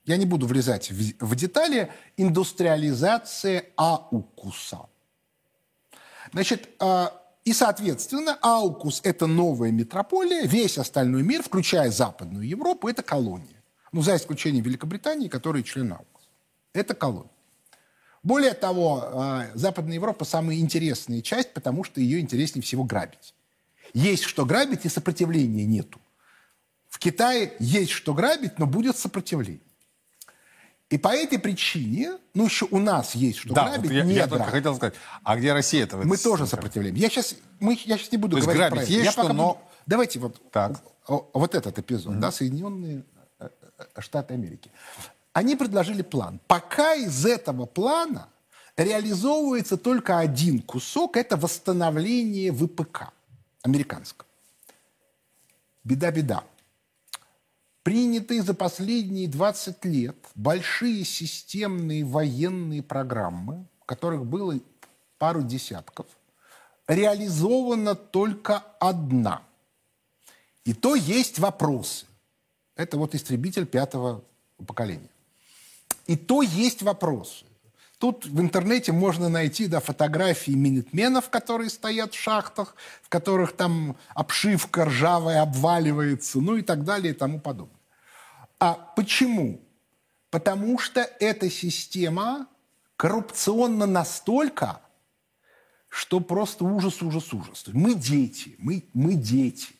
[0.05, 1.91] Я не буду влезать в, в детали.
[2.17, 4.81] Индустриализация аукуса.
[6.33, 7.18] Значит, а,
[7.49, 13.63] и, соответственно, Аукус– это новая метрополия, весь остальной мир, включая Западную Европу, это колония.
[13.91, 16.29] Ну, за исключением Великобритании, которая член Аукус.
[16.73, 17.31] Это колония.
[18.21, 23.33] Более того, э, Западная Европа– самая интересная часть, потому что ее интереснее всего грабить.
[23.95, 25.99] Есть что грабить, и сопротивления нету.
[26.87, 29.63] В Китае есть что грабить, но будет сопротивление.
[30.89, 34.13] И по этой причине, ну еще у нас есть что да, грабить, вот я, не
[34.15, 36.03] я только хотел сказать, а где Россия этого?
[36.03, 36.95] Мы тоже сопротивляем.
[36.95, 39.53] Я сейчас, мы, я сейчас не буду То говорить грабить про есть я что, но...
[39.53, 39.59] Буду...
[39.85, 40.81] Давайте вот, так.
[41.07, 42.19] вот этот эпизод, mm-hmm.
[42.19, 43.03] да, Соединенные
[43.39, 44.71] э, э, Штаты Америки.
[45.33, 46.39] Они предложили план.
[46.47, 48.27] Пока из этого плана
[48.75, 53.11] реализовывается только один кусок, это восстановление ВПК
[53.61, 54.27] американского.
[55.83, 56.43] Беда-беда.
[57.83, 64.59] Принятые за последние 20 лет большие системные военные программы, которых было
[65.17, 66.05] пару десятков,
[66.87, 69.43] реализована только одна.
[70.65, 72.05] И то есть вопросы.
[72.75, 74.23] Это вот истребитель пятого
[74.65, 75.09] поколения.
[76.07, 77.45] И то есть вопросы.
[77.99, 83.97] Тут в интернете можно найти да, фотографии минитменов, которые стоят в шахтах, в которых там
[84.15, 87.75] обшивка ржавая обваливается, ну и так далее и тому подобное.
[88.57, 89.59] А почему?
[90.29, 92.47] Потому что эта система
[92.95, 94.79] коррупционна настолько,
[95.89, 97.65] что просто ужас, ужас, ужас.
[97.67, 99.73] Мы дети, мы, мы дети.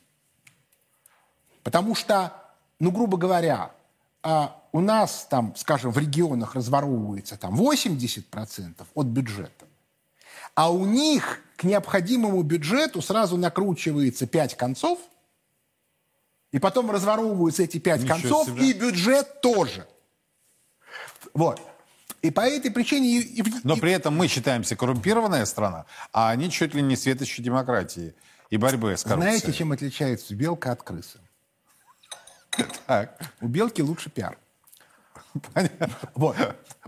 [1.63, 2.33] Потому что,
[2.79, 3.71] ну, грубо говоря,
[4.23, 9.65] а у нас там, скажем, в регионах разворовывается там 80% от бюджета,
[10.55, 14.99] а у них к необходимому бюджету сразу накручивается 5 концов,
[16.51, 18.69] и потом разворовываются эти 5 Ничего концов, себе.
[18.69, 19.87] и бюджет тоже.
[21.33, 21.61] Вот.
[22.21, 23.19] И по этой причине...
[23.19, 28.13] И, Но при этом мы считаемся коррумпированная страна, а они чуть ли не светочи демократии
[28.49, 29.37] и борьбы с коррупцией.
[29.39, 31.19] Знаете, чем отличается белка от крысы?
[32.87, 33.21] Так.
[33.41, 34.37] У белки лучше пиар.
[35.53, 35.89] Понятно.
[36.15, 36.35] Вот.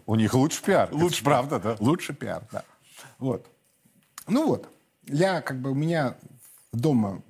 [0.06, 0.90] У них лучше пиар.
[0.92, 1.76] Лучше, правда, да?
[1.80, 2.64] Лучше пиар, да.
[3.20, 3.48] Вот.
[4.28, 4.68] Ну вот.
[5.06, 6.16] Я, как бы, у меня
[6.72, 7.22] дома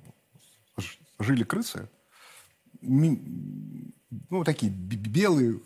[1.18, 1.88] жили крысы.
[2.80, 5.60] Ну, такие белые,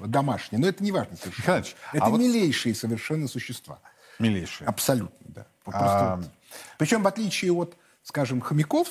[0.00, 0.60] домашние.
[0.60, 1.42] Но это не важно совершенно.
[1.42, 2.80] Михайлович, это а милейшие вот...
[2.80, 3.80] совершенно существа.
[4.18, 4.66] Милейшие.
[4.66, 5.46] Абсолютно, да.
[5.66, 6.16] а...
[6.16, 6.30] вот.
[6.78, 8.88] Причем, в отличие от, скажем, хомяков,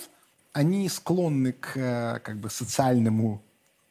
[0.53, 3.43] они склонны к э, как бы социальному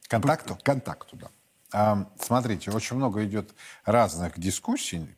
[0.09, 0.59] контакту.
[0.63, 1.31] Контакту, да.
[1.73, 3.55] А, смотрите, очень много идет
[3.85, 5.15] разных дискуссий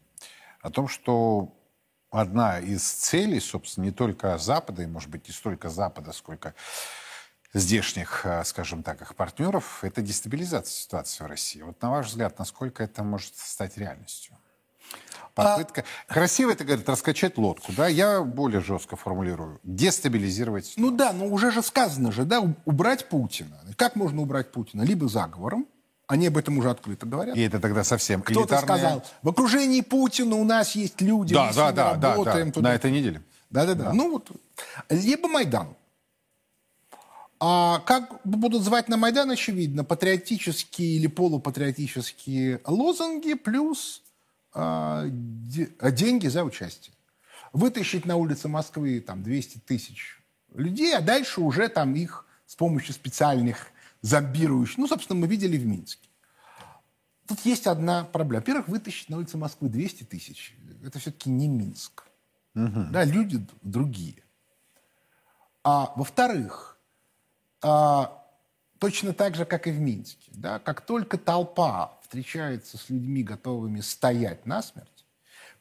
[0.61, 1.55] о том, что
[2.11, 6.55] одна из целей, собственно, не только Запада, и, может быть, не столько Запада, сколько
[7.55, 11.63] здешних, э, скажем так, их партнеров, это дестабилизация ситуации в России.
[11.63, 14.37] Вот на ваш взгляд, насколько это может стать реальностью?
[15.35, 15.85] Попытка.
[16.09, 16.15] А...
[16.15, 17.89] Красиво это, говорит, раскачать лодку, да?
[17.89, 19.61] Я более жестко формулирую.
[19.63, 20.75] Дестабилизировать.
[20.77, 23.59] Ну да, но уже же сказано же, да, убрать Путина.
[23.77, 24.83] Как можно убрать Путина?
[24.83, 25.67] Либо заговором,
[26.07, 27.37] они об этом уже открыто говорят.
[27.37, 31.55] И это тогда совсем Кто-то сказал, в окружении Путина у нас есть люди, да, мы
[31.55, 32.51] да, да, работаем.
[32.51, 33.23] Да, да, на этой неделе.
[33.51, 33.93] Да-да-да.
[33.93, 34.31] Ну вот.
[34.89, 35.77] Либо Майдан.
[37.39, 44.03] А как будут звать на Майдан, очевидно, патриотические или полупатриотические лозунги плюс
[44.55, 46.95] а, деньги за участие.
[47.53, 50.23] Вытащить на улицы Москвы там 200 тысяч
[50.55, 53.72] людей, а дальше уже там их с помощью специальных
[54.03, 54.79] зомбирующих.
[54.79, 56.09] Ну, собственно, мы видели в Минске.
[57.27, 58.41] Тут есть одна проблема.
[58.41, 60.57] Во-первых, вытащить на улице Москвы 200 тысяч.
[60.85, 62.05] Это все-таки не Минск.
[62.55, 62.89] Угу.
[62.91, 64.23] Да, люди другие.
[65.65, 66.77] А во-вторых,
[67.63, 68.23] а,
[68.79, 73.81] точно так же, как и в Минске, да, как только толпа встречается с людьми, готовыми
[73.81, 75.07] стоять насмерть,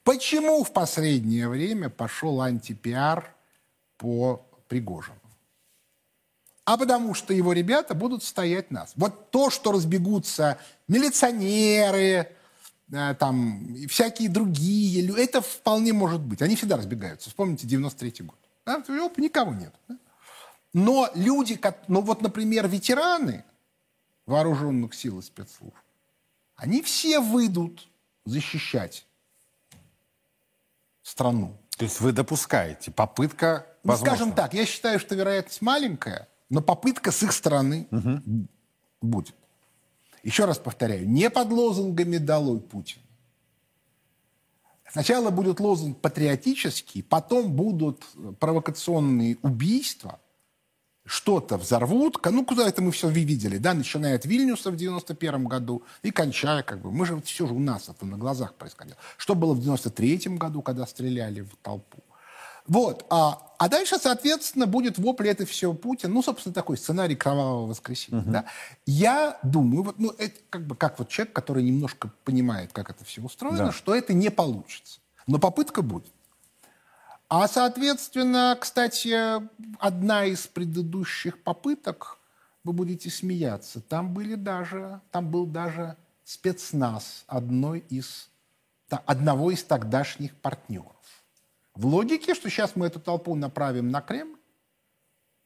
[0.04, 3.34] почему в последнее время пошел антипиар
[3.97, 5.20] по Пригожину?
[6.65, 8.93] А потому что его ребята будут стоять нас.
[8.95, 12.32] Вот то, что разбегутся милиционеры,
[12.91, 16.41] э, там, и всякие другие, это вполне может быть.
[16.41, 17.30] Они всегда разбегаются.
[17.30, 18.38] Вспомните 93-й год.
[18.65, 18.84] Да?
[19.17, 19.74] Никого нет.
[19.88, 19.97] Да?
[20.74, 23.43] Но люди, ну вот, например, ветераны
[24.26, 25.76] вооруженных сил и спецслужб,
[26.56, 27.88] они все выйдут
[28.26, 29.06] защищать
[31.02, 31.58] страну.
[31.78, 33.65] То есть вы допускаете попытка...
[33.84, 38.48] Ну, скажем так, я считаю, что вероятность маленькая, но попытка с их стороны угу.
[39.02, 39.36] будет.
[40.22, 43.02] Еще раз повторяю, не под лозунгами «Долой Путин».
[44.92, 48.06] Сначала будет лозунг патриотический, потом будут
[48.40, 50.20] провокационные убийства,
[51.06, 52.20] что-то взорвут.
[52.26, 56.62] Ну, куда это мы все видели, да, начиная от Вильнюса в 91 году и кончая,
[56.62, 58.98] как бы, мы же, все же у нас это на глазах происходило.
[59.16, 62.04] Что было в 93 году, когда стреляли в толпу.
[62.68, 63.06] Вот.
[63.10, 66.12] А, а дальше, соответственно, будет вопли это все Путин.
[66.12, 68.21] Ну, собственно, такой сценарий кровавого воскресенья.
[68.21, 68.32] Угу.
[68.32, 68.45] Да?
[68.88, 73.06] Я думаю, вот, ну, это как бы как вот человек, который немножко понимает, как это
[73.06, 73.71] все устроено, да.
[73.71, 75.00] что это не получится.
[75.28, 76.12] Но попытка будет.
[77.30, 79.15] А, соответственно, кстати,
[79.78, 82.17] одна из предыдущих попыток,
[82.63, 88.28] вы будете смеяться, там были даже, там был даже спецназ одной из,
[88.89, 90.90] одного из тогдашних партнеров.
[91.82, 94.38] В логике, что сейчас мы эту толпу направим на Кремль,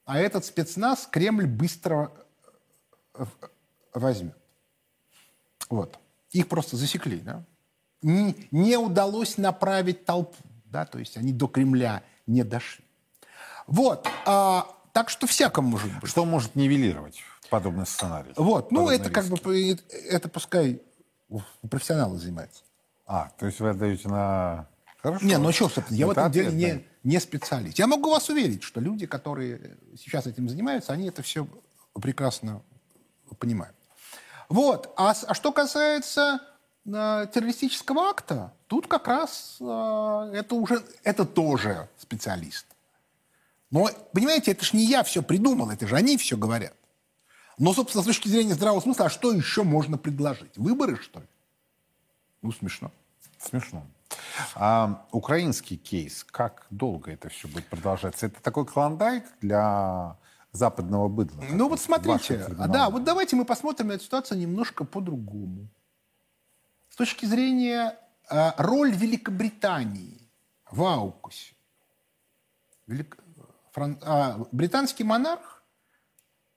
[0.03, 2.11] а этот спецназ Кремль быстро
[3.13, 3.23] э,
[3.93, 4.35] возьмет.
[5.69, 5.97] Вот.
[6.31, 7.45] Их просто засекли, да?
[8.01, 12.83] Не, не удалось направить толпу, да, то есть они до Кремля не дошли.
[13.65, 14.05] Вот.
[14.25, 16.09] А, так что всяком может быть.
[16.09, 18.33] Что может нивелировать подобный сценарий.
[18.35, 19.41] Вот, ну это как риски.
[19.41, 19.77] бы,
[20.09, 20.81] это пускай
[21.69, 22.61] профессионалы занимаются.
[23.07, 24.67] А, то есть вы отдаете на...
[25.05, 25.23] Хорошо.
[25.23, 27.77] Не, ну что, собственно, я в Это этом деле не, не специалист.
[27.77, 31.47] Я могу вас уверить, что люди, которые сейчас этим занимаются, они это все
[31.93, 32.63] прекрасно
[33.37, 33.75] понимают.
[34.49, 34.91] Вот.
[34.97, 36.39] А, а что касается
[36.87, 42.65] э, террористического акта, тут как раз э, это уже, это тоже специалист.
[43.69, 46.73] Но, понимаете, это ж не я все придумал, это же они все говорят.
[47.59, 50.57] Но, собственно, с точки зрения здравого смысла, а что еще можно предложить?
[50.57, 51.27] Выборы, что ли?
[52.41, 52.91] Ну, смешно.
[53.37, 53.85] Смешно.
[54.55, 58.27] А украинский кейс, как долго это все будет продолжаться?
[58.27, 60.17] Это такой клондайк для
[60.51, 61.43] западного быдла?
[61.49, 65.67] Ну вот смотрите, а, да, вот давайте мы посмотрим на эту ситуацию немножко по-другому.
[66.89, 67.97] С точки зрения
[68.29, 70.29] э, роль Великобритании
[70.71, 71.53] в Аукусе.
[72.87, 73.17] Велик-
[73.73, 75.63] Фран- а, британский монарх,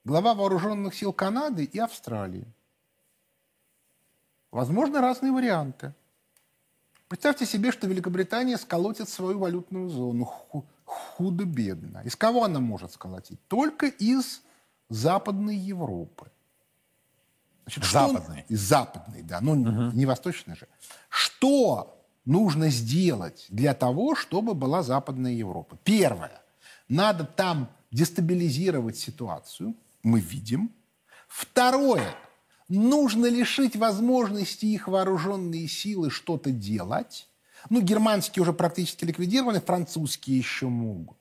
[0.05, 2.47] глава вооруженных сил Канады и Австралии.
[4.51, 5.95] Возможно, разные варианты.
[7.09, 12.03] Представьте себе, что Великобритания сколотит свою валютную зону ху- худо-бедно.
[12.05, 13.39] Из кого она может сколотить?
[13.49, 14.43] Только из
[14.91, 16.31] Западной Европы.
[17.65, 18.45] Значит, что Западной?
[18.49, 19.41] Из Западной, да.
[19.41, 19.55] Ну,
[19.93, 20.69] не Восточной же.
[21.09, 25.79] Что нужно сделать для того, чтобы была Западная Европа?
[25.85, 26.43] Первое.
[26.89, 29.75] Надо там дестабилизировать ситуацию.
[30.03, 30.71] Мы видим.
[31.27, 32.15] Второе.
[32.69, 37.29] Нужно лишить возможности их вооруженные силы что-то делать.
[37.71, 41.17] Ну, германские уже практически ликвидированы, французские еще могут.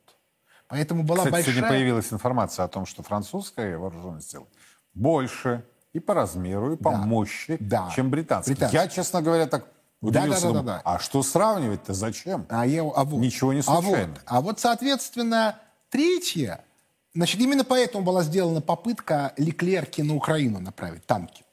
[0.67, 1.53] Поэтому была Кстати, большая...
[1.55, 4.45] сегодня появилась информация о том, что французская вооруженная сила
[4.93, 6.97] больше и по размеру, и по Да.
[6.97, 7.89] мощи, Да.
[7.95, 8.53] чем британская.
[8.53, 8.81] Британская.
[8.83, 9.65] Я, честно говоря, так
[10.01, 10.29] Да, удивился.
[10.29, 10.81] да, да, думаю, да, да.
[10.83, 11.93] А что сравнивать-то?
[11.93, 12.45] Зачем?
[12.49, 14.10] А, я, а вот, Ничего не а случайно.
[14.13, 15.57] вот, а вот, соответственно,
[15.89, 16.65] третье,
[17.13, 21.43] значит, именно поэтому была сделана попытка Леклерки на Украину направить танки.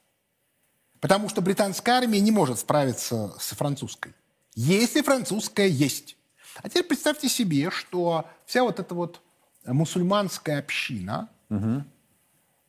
[0.99, 4.13] Потому что британская армия не может справиться с французской.
[4.55, 6.17] Если французская есть.
[6.63, 9.21] А теперь представьте себе, что вся вот эта вот
[9.65, 11.29] мусульманская община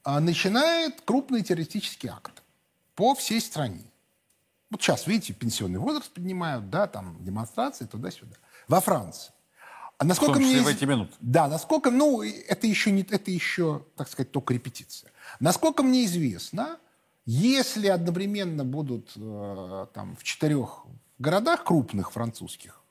[0.02, 2.42] а, начинает крупный террористический акт
[2.94, 3.84] по всей стране.
[4.70, 8.36] Вот сейчас, видите, пенсионный возраст поднимают, да, там демонстрации туда-сюда.
[8.68, 9.32] Во Франции.
[9.98, 11.12] А насколько В том числе мне в эти минуты.
[11.20, 15.10] Да, насколько, ну, это еще не, это еще, так сказать, только репетиция.
[15.40, 16.78] Насколько мне известно,
[17.24, 20.84] если одновременно будут э, там в четырех
[21.18, 22.82] городах крупных французских,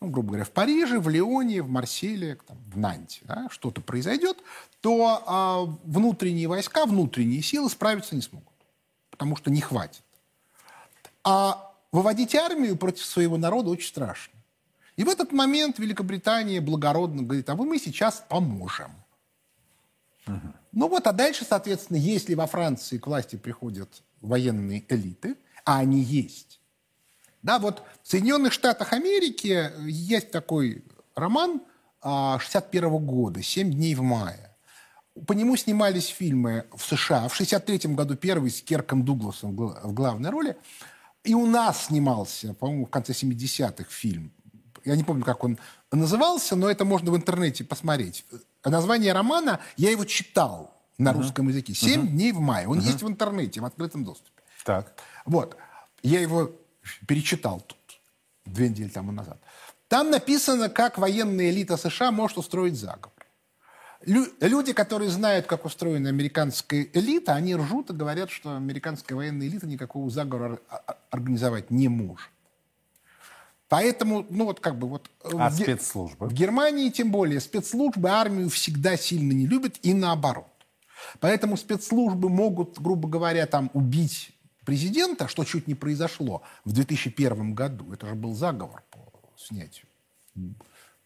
[0.00, 4.36] ну, грубо говоря, в Париже, в Лионе, в Марселе, там, в Нанте, да, что-то произойдет,
[4.80, 8.52] то а, внутренние войска, внутренние силы справиться не смогут,
[9.10, 10.02] потому что не хватит.
[11.22, 14.34] А выводить армию против своего народа очень страшно.
[14.96, 18.92] И в этот момент Великобритания благородно говорит, а вы мы сейчас поможем.
[20.72, 26.00] Ну вот, а дальше, соответственно, если во Франции к власти приходят военные элиты, а они
[26.00, 26.60] есть,
[27.42, 30.82] да, вот в Соединенных Штатах Америки есть такой
[31.14, 31.60] роман
[32.02, 34.56] 61 года «Семь дней в мае».
[35.26, 37.28] По нему снимались фильмы в США.
[37.28, 40.56] В 63 году первый с Керком Дугласом в гла- в главной роли.
[41.22, 44.32] И у нас снимался, по-моему, в конце 70-х фильм.
[44.84, 45.58] Я не помню, как он
[45.92, 48.24] назывался, но это можно в интернете посмотреть.
[48.64, 51.74] Название романа, я его читал на русском языке.
[51.74, 52.68] «Семь дней в мае».
[52.68, 54.42] Он есть в интернете, в открытом доступе.
[54.64, 54.94] Так.
[55.24, 55.56] Вот.
[56.02, 56.52] Я его
[57.06, 57.78] перечитал тут
[58.44, 59.38] две недели тому назад.
[59.88, 63.10] Там написано, как военная элита США может устроить заговор.
[64.06, 69.46] Лю- люди, которые знают, как устроена американская элита, они ржут и говорят, что американская военная
[69.46, 72.28] элита никакого заговора ор- ор- организовать не может.
[73.68, 75.10] Поэтому, ну вот как бы вот...
[75.24, 76.28] э, А в спецслужбы?
[76.28, 80.46] В Германии тем более спецслужбы армию всегда сильно не любят и наоборот.
[81.20, 84.30] Поэтому спецслужбы могут, грубо говоря, там убить
[84.64, 87.92] президента, что чуть не произошло в 2001 году.
[87.92, 89.86] Это же был заговор по снятию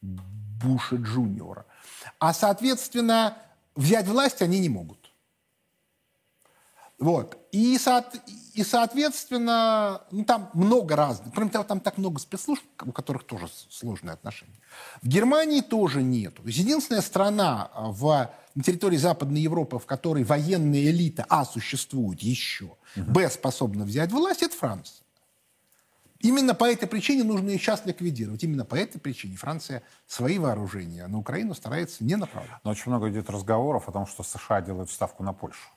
[0.00, 1.66] Буша Джуниора.
[2.18, 3.36] А, соответственно,
[3.74, 4.97] взять власть они не могут.
[6.98, 7.38] Вот.
[7.52, 8.20] И, соот-
[8.54, 11.32] и соответственно, ну, там много разных.
[11.32, 14.58] Кроме того, там так много спецслужб, у которых тоже сложные отношения.
[15.00, 16.42] В Германии тоже нету.
[16.42, 21.44] То есть единственная страна а, в, на территории Западной Европы, в которой военная элита, а,
[21.44, 25.04] существует еще, б, способна взять власть, это Франция.
[26.18, 28.42] Именно по этой причине нужно ее сейчас ликвидировать.
[28.42, 32.58] Именно по этой причине Франция свои вооружения на Украину старается не направлять.
[32.64, 35.68] Но очень много идет разговоров о том, что США делают ставку на Польшу.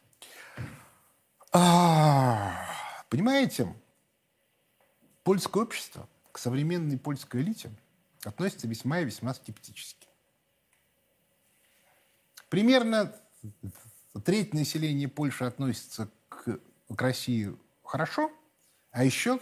[1.53, 2.55] А,
[3.09, 3.75] Понимаете,
[5.23, 7.69] польское общество к современной польской элите
[8.23, 10.07] относится весьма и весьма скептически.
[12.47, 13.13] Примерно
[14.23, 16.59] треть населения Польши относится к,
[16.95, 18.31] к России хорошо,
[18.91, 19.41] а еще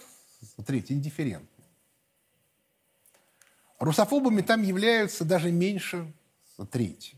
[0.65, 1.63] треть индифферентно.
[3.77, 6.11] Русофобами там являются даже меньше
[6.71, 7.15] трети.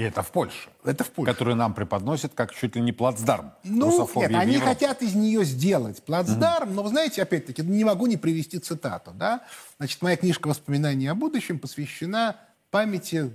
[0.00, 0.70] И это в Польше.
[0.82, 1.30] Это в Польше.
[1.30, 3.52] Которую нам преподносят как чуть ли не плацдарм.
[3.64, 6.76] Ну, нет, они хотят из нее сделать плацдарм, угу.
[6.76, 9.10] но, вы знаете, опять-таки, не могу не привести цитату.
[9.14, 9.42] Да?
[9.76, 12.36] Значит, моя книжка «Воспоминания о будущем» посвящена
[12.70, 13.30] памяти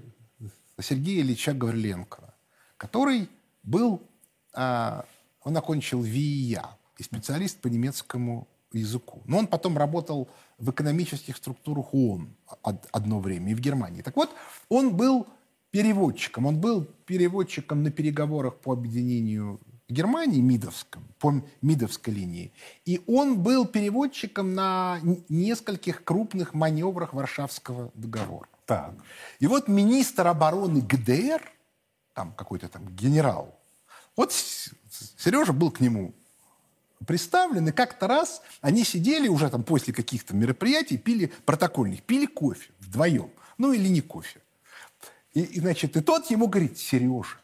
[0.82, 2.34] Сергея Ильича Гавриленкова,
[2.78, 3.30] который
[3.62, 4.02] был,
[4.56, 5.06] а,
[5.44, 6.66] он окончил ВИИЯ,
[6.98, 9.22] и специалист по немецкому языку.
[9.26, 12.36] Но он потом работал в экономических структурах ООН
[12.92, 14.02] одно время и в Германии.
[14.02, 14.32] Так вот,
[14.68, 15.28] он был
[15.76, 16.46] переводчиком.
[16.46, 19.60] Он был переводчиком на переговорах по объединению
[19.90, 22.54] Германии, Мидовском, по Мидовской линии.
[22.86, 28.48] И он был переводчиком на нескольких крупных маневрах Варшавского договора.
[28.66, 28.94] Так.
[29.42, 31.42] И вот министр обороны ГДР,
[32.14, 33.60] там какой-то там генерал,
[34.16, 36.14] вот Сережа был к нему
[37.06, 37.74] представлены.
[37.74, 43.30] Как-то раз они сидели уже там после каких-то мероприятий, пили протокольных, пили кофе вдвоем.
[43.58, 44.40] Ну или не кофе.
[45.36, 47.38] И, и, значит, и тот ему говорит, Сережа,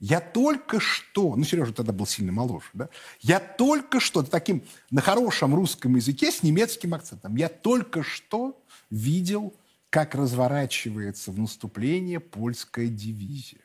[0.00, 2.88] я только что, ну, Сережа тогда был сильно моложе, да,
[3.20, 8.60] я только что, таким на хорошем русском языке с немецким акцентом, я только что
[8.90, 9.54] видел,
[9.88, 13.60] как разворачивается в наступление польская дивизия.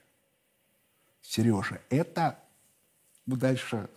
[1.23, 2.37] Сережа, это,
[3.25, 3.89] ну, дальше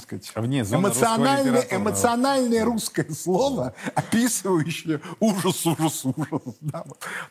[0.00, 6.56] сказать, Вне эмоциональное, эмоциональное русское слово, описывающее ужас, ужас, ужас.
[6.60, 6.84] Да.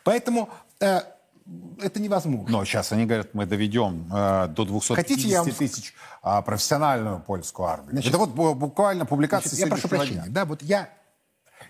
[0.04, 0.50] Поэтому
[0.80, 1.00] э,
[1.80, 2.50] это невозможно.
[2.50, 5.52] Но сейчас они говорят, мы доведем э, до 250 Хотите, я вам...
[5.52, 7.92] тысяч э, профессиональную польскую армию.
[7.92, 10.24] Значит, это вот буквально публикация значит, Я прошу прощения.
[10.28, 10.88] Да, вот я,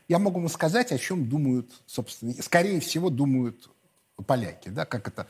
[0.09, 3.70] я могу вам сказать, о чем думают, собственно, скорее всего, думают
[4.27, 4.68] поляки.
[4.68, 5.27] Да, как это...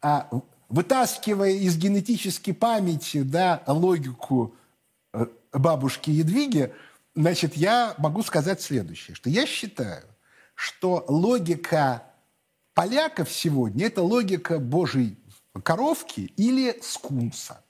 [0.00, 0.28] А,
[0.68, 4.54] вытаскивая из генетической памяти да, логику
[5.12, 6.72] э, бабушки Едвиги,
[7.14, 10.02] значит, я могу сказать следующее, что я считаю,
[10.54, 12.02] что логика
[12.74, 15.16] поляков сегодня– это логика божьей
[15.62, 17.62] коровки или скунса.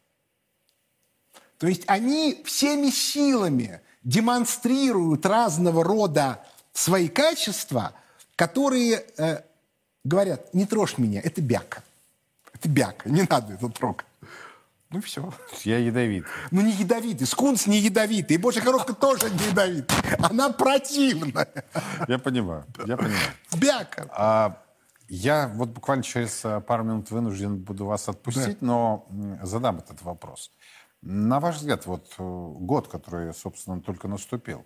[1.59, 7.93] То есть они всеми силами демонстрируют разного рода свои качества,
[8.37, 9.43] которые э,
[10.05, 11.83] говорят, не трожь меня, это бяка
[12.63, 14.07] это бяка, не надо это трогать.
[14.91, 15.33] Ну все.
[15.65, 16.27] Я ядовит.
[16.51, 17.27] Ну не ядовитый.
[17.27, 18.37] Скунс не ядовитый.
[18.37, 20.19] И божья коровка тоже не ядовитая.
[20.19, 21.49] Она противная.
[22.09, 22.67] Я понимаю.
[22.87, 23.33] Я понимаю.
[23.57, 24.07] Бяка.
[24.11, 24.62] А,
[25.15, 28.67] я вот буквально через э, пару минут вынужден буду вас отпустить, да.
[28.67, 29.07] но
[29.43, 30.51] задам этот вопрос.
[31.03, 34.65] На ваш взгляд, вот э, год, который, собственно, только наступил,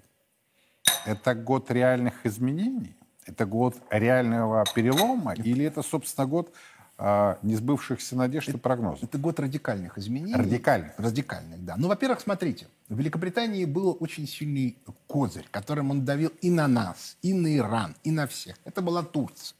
[1.04, 2.96] это год реальных изменений?
[3.26, 5.34] Это год реального перелома?
[5.34, 6.54] Или это, собственно, год
[6.96, 9.02] а, несбывшихся надежд и прогнозов.
[9.02, 10.34] Это год радикальных изменений.
[10.34, 10.92] Радикальных?
[10.96, 11.74] Радикальных, да.
[11.76, 14.78] Ну, во-первых, смотрите, в Великобритании был очень сильный
[15.08, 18.56] козырь, которым он давил и на нас, и на Иран, и на всех.
[18.64, 19.55] Это была Турция.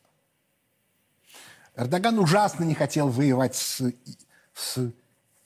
[1.77, 3.83] Эрдоган ужасно не хотел воевать с,
[4.55, 4.93] с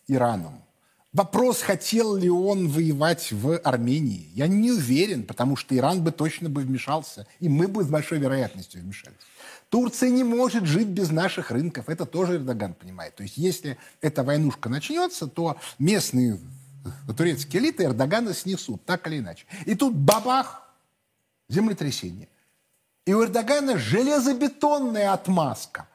[0.07, 0.63] Ираном.
[1.13, 6.49] Вопрос, хотел ли он воевать в Армении, я не уверен, потому что Иран бы точно
[6.49, 9.17] бы вмешался, и мы бы с большой вероятностью вмешались.
[9.71, 11.89] Турция не может жить без наших рынков.
[11.89, 13.17] Это тоже Эрдоган понимает.
[13.17, 16.39] То есть если эта войнушка начнется, то местные
[17.17, 19.47] турецкие элиты Эрдогана снесут, так или иначе.
[19.67, 20.63] И тут бабах,
[21.49, 22.29] землетрясение.
[23.05, 25.89] И у Эрдогана железобетонная отмазка.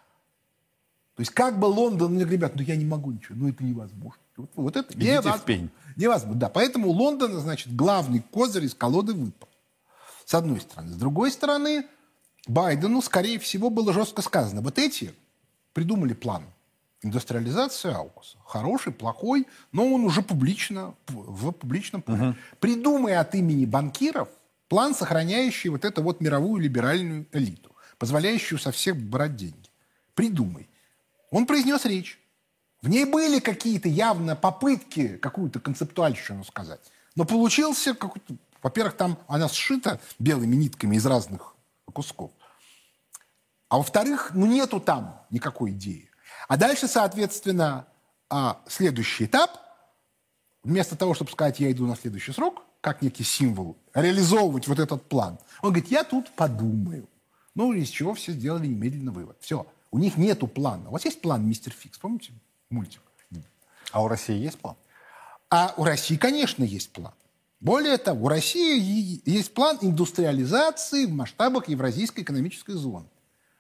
[1.16, 4.22] То есть как бы Лондон, ну, ребят, ну я не могу ничего, ну это невозможно.
[4.36, 5.40] Вот, вот это Идите невозможно.
[5.40, 5.70] в пень.
[5.96, 6.50] Невозможно, да.
[6.50, 9.48] Поэтому у Лондона, значит, главный козырь из колоды выпал.
[10.26, 10.92] С одной стороны.
[10.92, 11.86] С другой стороны,
[12.48, 14.62] Байдену, скорее всего, было жестко сказано.
[14.62, 15.14] Вот эти
[15.74, 16.44] придумали план
[17.02, 18.38] индустриализации Аукуса.
[18.46, 22.30] Хороший, плохой, но он уже публично, в публичном поле.
[22.30, 22.36] Угу.
[22.60, 24.28] Придумай от имени банкиров
[24.68, 29.70] план, сохраняющий вот эту вот мировую либеральную элиту, позволяющую со всех брать деньги.
[30.16, 30.68] Придумай.
[31.36, 32.18] Он произнес речь.
[32.82, 36.80] В ней были какие-то явно попытки какую-то концептуальщину сказать.
[37.18, 38.36] Но получился какой-то...
[38.64, 41.58] Во-первых, там она сшита белыми нитками из разных
[41.92, 42.32] кусков.
[43.68, 46.10] А во-вторых, ну нету там никакой идеи.
[46.48, 47.86] А дальше, соответственно,
[48.30, 49.60] а, следующий этап,
[50.64, 55.10] вместо того, чтобы сказать, я иду на следующий срок, как некий символ, реализовывать вот этот
[55.10, 57.10] план, он говорит, я тут подумаю.
[57.56, 59.36] Ну, из чего все сделали немедленно вывод.
[59.42, 60.90] Все, у них нету плана.
[60.90, 62.34] У вас есть план «Мистер Фикс», помните
[62.70, 63.02] мультик?
[63.92, 64.76] А у России есть план?
[65.50, 67.14] А у России, конечно, есть план.
[67.62, 73.08] Более того, у России есть план индустриализации в масштабах Евразийской экономической зоны.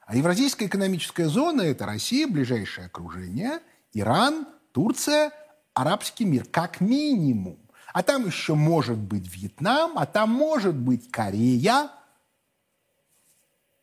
[0.05, 3.59] А Евразийская экономическая зона– это Россия, ближайшее окружение
[3.93, 5.32] Иран, Турция,
[5.73, 7.57] арабский мир, как минимум.
[7.93, 11.89] А там еще может быть Вьетнам, а там может быть Корея,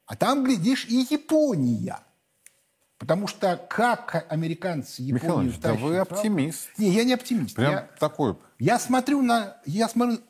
[0.05, 1.99] а там, глядишь, и Япония.
[3.03, 6.69] Потому что как американцы Японию Михаил да вы оптимист.
[6.79, 7.57] Не, я не оптимист.
[7.57, 8.37] Прям я, такой.
[8.61, 9.57] Я смотрю на...
[9.67, 10.21] Я смотрю...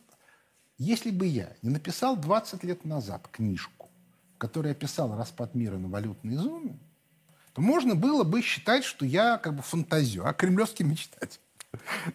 [0.79, 3.91] Если бы я не написал 20 лет назад книжку,
[4.37, 6.79] в которой описал распад мира на валютной зоне,
[7.53, 11.41] то можно было бы считать, что я как бы фантазию, а кремлевский мечтатель.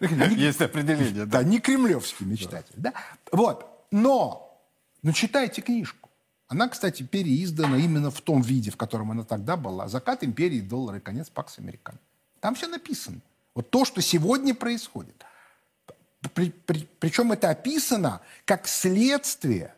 [0.00, 1.24] Есть определение.
[1.24, 2.74] Да, не кремлевский мечтатель.
[2.74, 2.94] Да.
[3.30, 3.86] Вот.
[3.92, 4.60] Но,
[5.04, 5.97] ну, читайте книжку.
[6.48, 9.88] Она, кстати, переиздана именно в том виде, в котором она тогда была.
[9.88, 11.98] «Закат империи, доллары, конец Пакс Американ».
[12.40, 13.20] Там все написано.
[13.54, 15.24] Вот то, что сегодня происходит.
[16.34, 19.74] При, при, причем это описано как следствие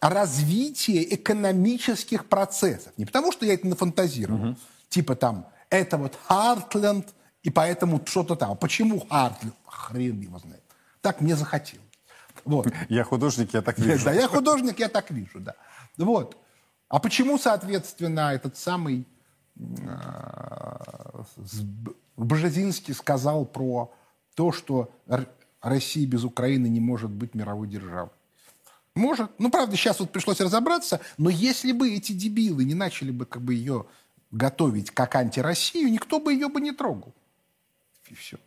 [0.00, 2.92] развития экономических процессов.
[2.96, 4.50] Не потому, что я это нафантазировал.
[4.50, 4.56] Угу.
[4.90, 7.08] Типа там, это вот Хартленд,
[7.42, 8.50] и поэтому что-то там.
[8.50, 9.54] А почему Хартленд?
[9.66, 10.62] Хрен его знает.
[11.00, 11.86] Так мне захотелось.
[12.44, 12.72] Вот.
[12.88, 14.04] Я художник, я так вижу.
[14.04, 15.54] Да, я художник, я так вижу, да.
[16.04, 16.36] Вот.
[16.88, 19.06] А почему, соответственно, этот самый
[19.56, 19.62] э,
[22.16, 23.92] Бжезинский сказал про
[24.34, 24.90] то, что
[25.60, 28.10] Россия без Украины не может быть мировой державой?
[28.94, 29.30] Может.
[29.38, 33.40] Ну, правда, сейчас вот пришлось разобраться, но если бы эти дебилы не начали бы как
[33.42, 33.86] бы ее
[34.30, 37.14] готовить как антироссию, никто бы ее бы не трогал.
[38.08, 38.38] И все.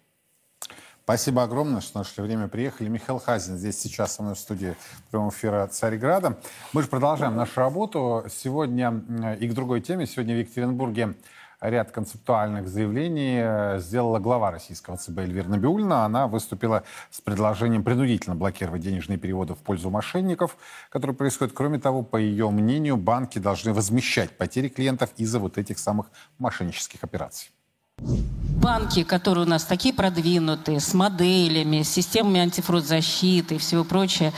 [1.06, 2.90] Спасибо огромное, что нашли время приехали.
[2.90, 4.76] Михаил Хазин здесь сейчас со мной в студии
[5.12, 6.40] прямого эфира Царьграда.
[6.74, 8.26] Мы же продолжаем нашу работу.
[8.28, 9.04] Сегодня
[9.40, 10.08] и к другой теме.
[10.08, 11.14] Сегодня в Екатеринбурге
[11.62, 16.06] ряд концептуальных заявлений э, сделала глава российского ЦБ Эльвира Набиулина.
[16.06, 16.82] Она выступила
[17.12, 20.58] с предложением принудительно блокировать денежные переводы в пользу мошенников,
[20.90, 21.54] которые происходят.
[21.54, 26.08] Кроме того, по ее мнению, банки должны возмещать потери клиентов из-за вот этих самых
[26.40, 27.52] мошеннических операций.
[27.98, 34.34] Банки, которые у нас такие продвинутые, с моделями, с системами антифрод-защиты и всего прочее,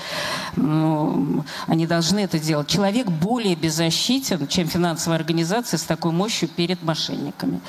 [0.55, 2.67] ну, они должны это делать.
[2.67, 7.61] Человек более беззащитен, чем финансовая организация с такой мощью перед мошенниками.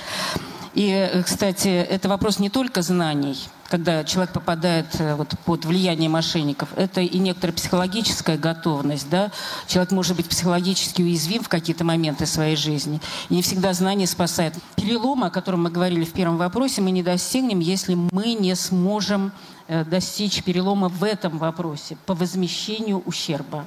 [0.75, 3.39] И, э, кстати, это вопрос не только знаний,
[3.69, 9.09] когда человек попадает э, вот, под влияние мошенников, это и некоторая психологическая готовность.
[9.11, 9.31] Да?
[9.67, 13.01] Человек может быть психологически уязвим в какие-то моменты своей жизни.
[13.29, 14.55] И не всегда знание спасает.
[14.77, 19.33] Перелома, о котором мы говорили в первом вопросе, мы не достигнем, если мы не сможем
[19.67, 23.65] э, достичь перелома в этом вопросе по возмещению ущерба.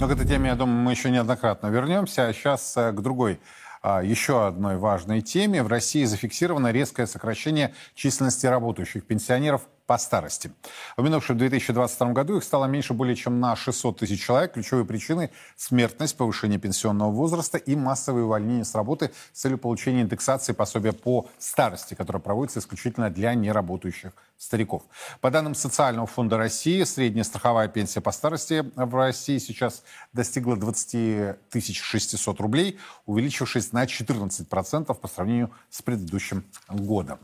[0.00, 2.26] Но к этой теме, я думаю, мы еще неоднократно вернемся.
[2.26, 3.38] А сейчас к другой
[3.82, 5.62] еще одной важной теме.
[5.62, 10.52] В России зафиксировано резкое сокращение численности работающих пенсионеров по старости.
[10.96, 14.52] В минувшем 2022 году их стало меньше более чем на 600 тысяч человек.
[14.52, 20.52] Ключевые причины– смертность, повышение пенсионного возраста и массовые увольнения с работы с целью получения индексации
[20.52, 24.84] пособия по старости, которое проводится исключительно для неработающих стариков.
[25.20, 29.82] По данным Социального фонда России, средняя страховая пенсия по старости в России сейчас
[30.12, 37.18] достигла 20 600 рублей, увеличившись на 14% по сравнению с предыдущим годом.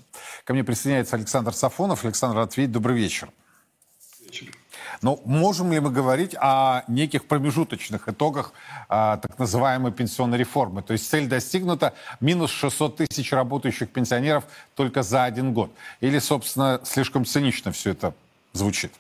[0.45, 2.05] Ко мне присоединяется Александр Сафонов.
[2.05, 3.29] Александр, Матвей, добрый вечер.
[4.25, 4.47] Вечер.
[5.03, 8.55] Но можем ли мы говорить о неких промежуточных итогах
[8.89, 10.81] а, так называемой пенсионной реформы?
[10.83, 14.45] То есть цель достигнута, минус 600 тысяч работающих пенсионеров
[14.75, 15.71] только за один год.
[16.01, 18.15] Или, собственно, слишком цинично все это
[18.55, 18.93] звучит?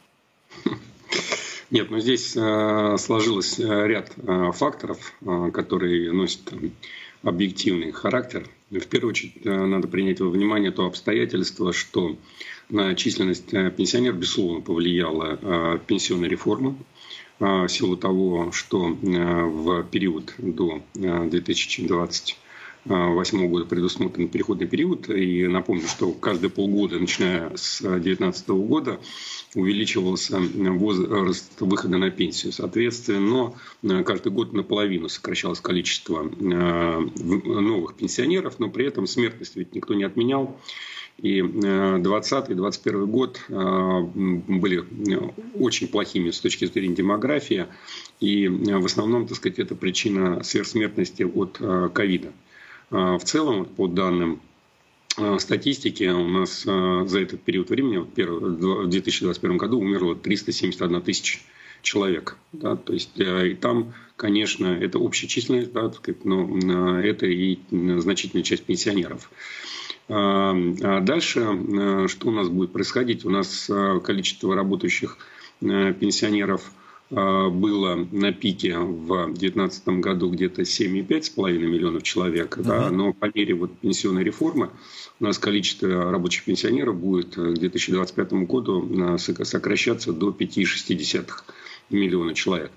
[1.71, 6.69] Нет, но ну здесь э, сложилось э, ряд э, факторов, э, которые носят э,
[7.23, 8.47] объективный характер.
[8.69, 12.17] В первую очередь надо принять во внимание то обстоятельство, что
[12.69, 16.77] на численность э, пенсионеров, безусловно, повлияла э, пенсионная реформа
[17.39, 25.09] э, в силу того, что в период до 2028 года предусмотрен переходный период.
[25.09, 28.99] И напомню, что каждые полгода, начиная с 2019 года,
[29.55, 32.53] увеличивался возраст выхода на пенсию.
[32.53, 33.55] Соответственно,
[34.05, 40.59] каждый год наполовину сокращалось количество новых пенсионеров, но при этом смертность ведь никто не отменял.
[41.19, 44.01] И 2020-2021 э, год э,
[44.49, 47.67] были э, очень плохими с точки зрения демографии.
[48.21, 51.59] И в основном, так сказать, это причина сверхсмертности от
[51.93, 52.33] ковида.
[52.91, 54.41] В целом, по данным
[55.39, 61.41] статистики, у нас за этот период времени, в 2021 году, умерло 371 тысяча
[61.83, 62.37] человек.
[62.53, 68.45] Да, то есть и там, конечно, это общая численность, да, сказать, но это и значительная
[68.45, 69.31] часть пенсионеров.
[70.09, 71.41] А дальше
[72.09, 73.25] что у нас будет происходить?
[73.25, 73.71] У нас
[74.05, 75.19] количество работающих
[75.61, 76.71] пенсионеров
[77.11, 82.65] было на пике в 2019 году где-то 7,5,5 миллионов человек, uh-huh.
[82.65, 84.71] да, но по мере вот пенсионной реформы
[85.21, 91.31] у нас количество рабочих пенсионеров будет к 2025 году сокращаться до 5,6
[91.91, 92.73] миллиона человек.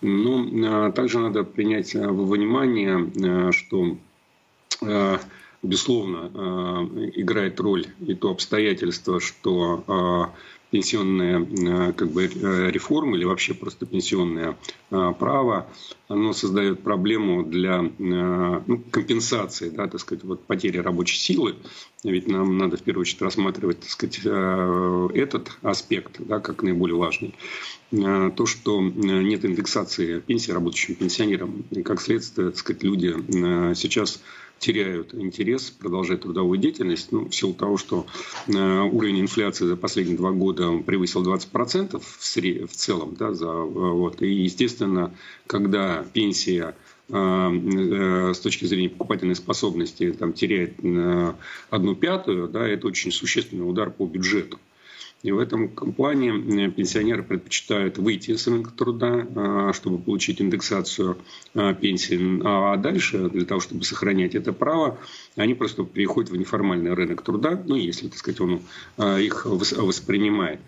[0.00, 3.98] Но ну, также надо принять во внимание, что
[5.62, 10.32] безусловно, играет роль и то обстоятельство, что
[10.70, 14.56] пенсионная э, как бы, э, реформа или вообще просто пенсионное
[14.90, 15.68] э, право,
[16.08, 21.54] оно создает проблему для ну, компенсации, да, так сказать, вот потери рабочей силы.
[22.02, 27.34] Ведь нам надо в первую очередь рассматривать так сказать, этот аспект да, как наиболее важный.
[27.92, 33.14] То, что нет индексации пенсии рабочим пенсионерам, и как следствие, так сказать, люди
[33.74, 34.20] сейчас
[34.60, 38.06] теряют интерес продолжать трудовую деятельность, ну, в силу того, что
[38.46, 42.70] э, уровень инфляции за последние два года превысил 20% в, сред...
[42.70, 43.16] в целом.
[43.18, 45.14] Да, за, вот, и, естественно,
[45.46, 46.76] когда пенсия
[47.08, 50.74] э, э, с точки зрения покупательной способности там, теряет
[51.70, 54.58] одну пятую, да, это очень существенный удар по бюджету.
[55.22, 61.18] И в этом плане э, пенсионеры предпочитают выйти с рынка труда, а, чтобы получить индексацию
[61.54, 62.40] а, пенсии.
[62.42, 64.98] А дальше, для того, чтобы сохранять это право,
[65.36, 68.62] они просто переходят в неформальный рынок труда, ну, если, так сказать, он
[68.96, 70.60] а, их воспринимает.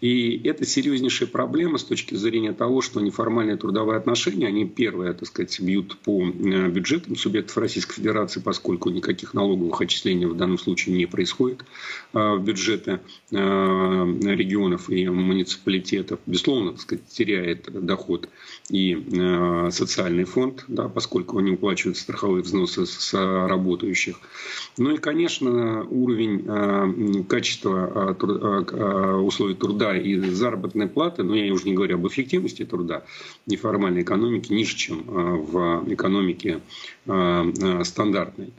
[0.00, 5.28] И это серьезнейшая проблема с точки зрения того, что неформальные трудовые отношения, они первые, так
[5.28, 10.96] сказать, бьют по э, бюджетам субъектов Российской Федерации, поскольку никаких налоговых отчислений в данном случае
[10.96, 11.64] не происходит
[12.12, 13.00] в бюджеты
[13.30, 18.28] регионов и муниципалитетов, безусловно, так сказать, теряет доход
[18.70, 23.99] и социальный фонд, да, поскольку они уплачивают страховые взносы с работающих.
[24.78, 28.16] Ну и, конечно, уровень э, качества
[29.22, 33.02] условий труда и заработной платы, но я уже не говорю об эффективности труда
[33.46, 36.60] неформальной экономики, ниже, чем в экономике
[37.04, 38.52] стандартной.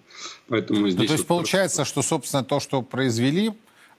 [0.48, 3.52] Поэтому здесь ну, то есть вот получается, что, собственно, то, что произвели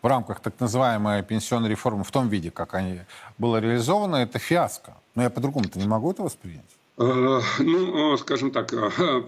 [0.03, 3.01] в рамках так называемой пенсионной реформы в том виде, как они
[3.38, 4.97] было реализовано, это фиаско.
[5.14, 6.64] Но я по-другому-то не могу это воспринять.
[6.99, 9.22] Э, ну, скажем так, э,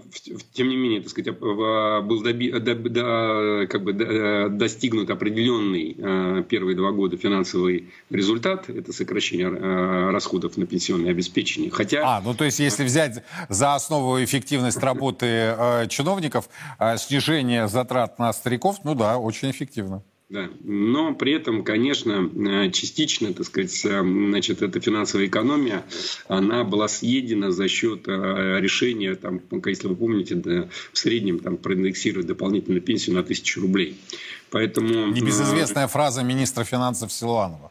[0.52, 3.92] тем не менее, так сказать, э, был доби, до, как бы
[4.50, 9.48] достигнут определенный первые два года финансовый результат, это сокращение
[10.10, 11.70] расходов на пенсионное обеспечение.
[11.70, 12.02] Хотя...
[12.04, 15.56] А, ну то есть если взять за основу эффективность работы
[15.88, 16.48] чиновников,
[16.98, 20.02] снижение затрат на стариков, ну да, очень эффективно.
[20.34, 20.50] Да.
[20.64, 25.84] Но при этом, конечно, э, частично, так сказать, э, значит, эта финансовая экономия,
[26.26, 31.56] она была съедена за счет э, решения, там, если вы помните, да, в среднем там,
[31.56, 33.96] проиндексировать дополнительную пенсию на тысячу рублей.
[34.50, 35.06] Поэтому...
[35.06, 37.70] Небезызвестная фраза министра финансов Силуанова.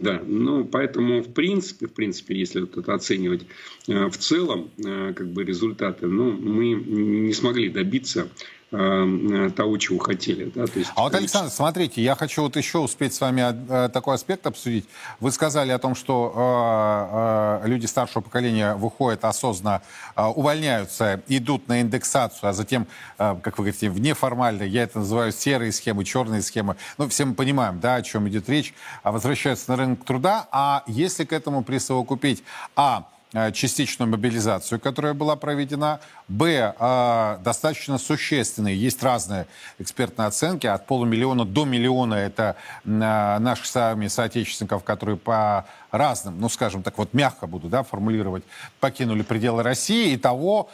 [0.00, 3.42] Да, ну поэтому в принципе, в принципе, если вот это оценивать
[3.86, 8.26] в целом, как бы результаты, ну мы не смогли добиться
[8.70, 10.44] того, чего хотели.
[10.54, 10.66] Да?
[10.66, 14.14] То есть, а вот, Александр, смотрите, я хочу вот еще успеть с вами э, такой
[14.14, 14.86] аспект обсудить.
[15.18, 19.82] Вы сказали о том, что э, э, люди старшего поколения выходят осознанно,
[20.14, 22.86] э, увольняются, идут на индексацию, а затем,
[23.18, 26.76] э, как вы говорите, в неформальной, я это называю серые схемы, черные схемы.
[26.96, 28.72] Ну, все мы понимаем, да, о чем идет речь.
[29.02, 30.46] А возвращаются на рынок труда.
[30.52, 32.44] А если к этому присовокупить,
[32.76, 33.19] а, Э,
[33.52, 36.00] частичную мобилизацию, которая была проведена.
[36.26, 39.46] Б, э, достаточно существенные, есть разные
[39.78, 46.48] экспертные оценки, от полумиллиона до миллиона это э, наших сами соотечественников, которые по разным, ну
[46.48, 48.42] скажем так, вот мягко буду да, формулировать,
[48.80, 50.12] покинули пределы России.
[50.12, 50.68] и того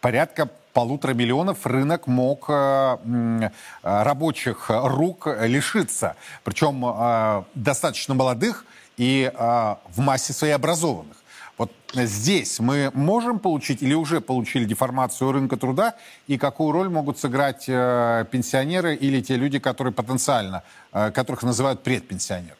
[0.00, 2.50] порядка полутора миллионов рынок мог
[3.82, 6.16] рабочих рук лишиться.
[6.42, 11.16] Причем достаточно молодых и в массе своей образованных.
[11.94, 17.64] Здесь мы можем получить или уже получили деформацию рынка труда, и какую роль могут сыграть
[17.68, 22.56] э, пенсионеры или те люди, которые потенциально, э, которых называют предпенсионеры?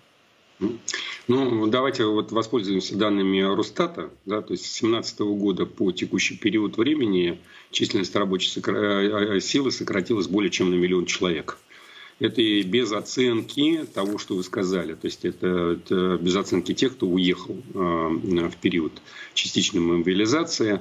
[1.27, 4.11] Ну, давайте вот воспользуемся данными Росстата.
[4.25, 10.29] Да, то есть с 2017 года по текущий период времени численность рабочей э, силы сократилась
[10.29, 11.59] более чем на миллион человек.
[12.25, 14.95] Это и без оценки того, что вы сказали.
[14.95, 18.93] То есть это, это без оценки тех, кто уехал э, в период
[19.35, 20.81] частичной мобилизации.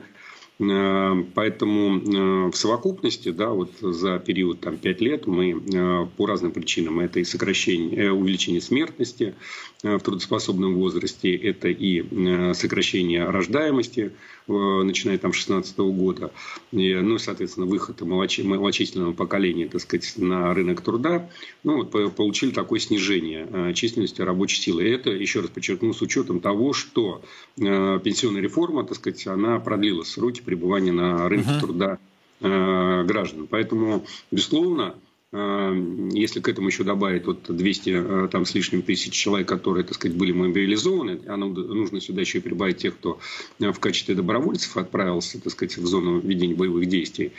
[0.59, 6.25] Э, поэтому э, в совокупности, да, вот за период там, 5 лет мы э, по
[6.27, 9.35] разным причинам, это и сокращение, увеличение смертности
[9.81, 14.13] в трудоспособном возрасте, это и сокращение рождаемости,
[14.47, 16.31] начиная там с 2016 года,
[16.71, 21.29] ну, соответственно, выход малочисленного поколения, так сказать, на рынок труда,
[21.63, 24.83] ну, получили такое снижение численности рабочей силы.
[24.83, 27.21] И это, еще раз подчеркну, с учетом того, что
[27.55, 31.59] пенсионная реформа, так сказать, она продлила сроки пребывания на рынке uh-huh.
[31.59, 31.97] труда
[32.41, 33.47] э, граждан.
[33.47, 39.13] Поэтому, безусловно, э, если к этому еще добавить вот 200 э, там, с лишним тысяч
[39.13, 43.17] человек, которые, так сказать, были мобилизованы, а нужно сюда еще прибавить тех, кто
[43.57, 47.31] в качестве добровольцев отправился, так сказать, в зону ведения боевых действий,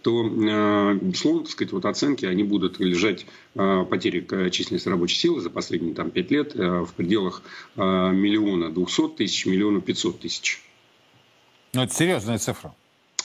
[0.00, 5.94] то, безусловно, так сказать, вот оценки, они будут лежать потери численности рабочей силы за последние
[5.94, 7.42] там, 5 лет в пределах
[7.76, 10.62] миллиона двухсот тысяч, миллиона пятьсот тысяч.
[11.74, 12.74] Ну, это серьезная цифра.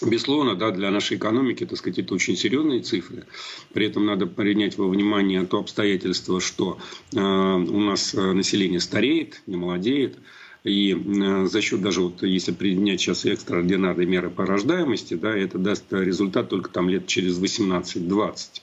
[0.01, 3.25] Безусловно, да, для нашей экономики, так сказать, это очень серьезные цифры.
[3.73, 6.77] При этом надо принять во внимание то обстоятельство, что
[7.13, 10.17] э, у нас э, население стареет, не молодеет.
[10.63, 15.57] И э, за счет даже вот если принять сейчас экстраординарные меры по рождаемости, да, это
[15.57, 18.61] даст результат только там лет через 18-20.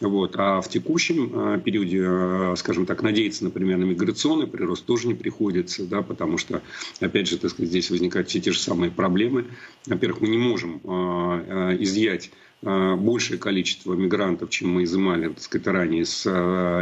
[0.00, 0.34] Вот.
[0.36, 5.14] А в текущем э, периоде, э, скажем так, надеяться, например, на миграционный прирост тоже не
[5.14, 6.60] приходится, да, потому что,
[7.00, 9.46] опять же, так сказать, здесь возникают все те же самые проблемы.
[9.86, 12.30] Во-первых, мы не можем э, изъять
[12.66, 16.26] большее количество мигрантов, чем мы изымали, так сказать, ранее с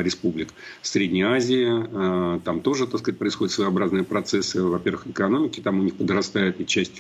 [0.03, 0.49] республик
[0.83, 2.41] Средней Азии.
[2.41, 4.63] Там тоже, так сказать, происходят своеобразные процессы.
[4.63, 6.93] Во-первых, экономики там у них подрастает, и часть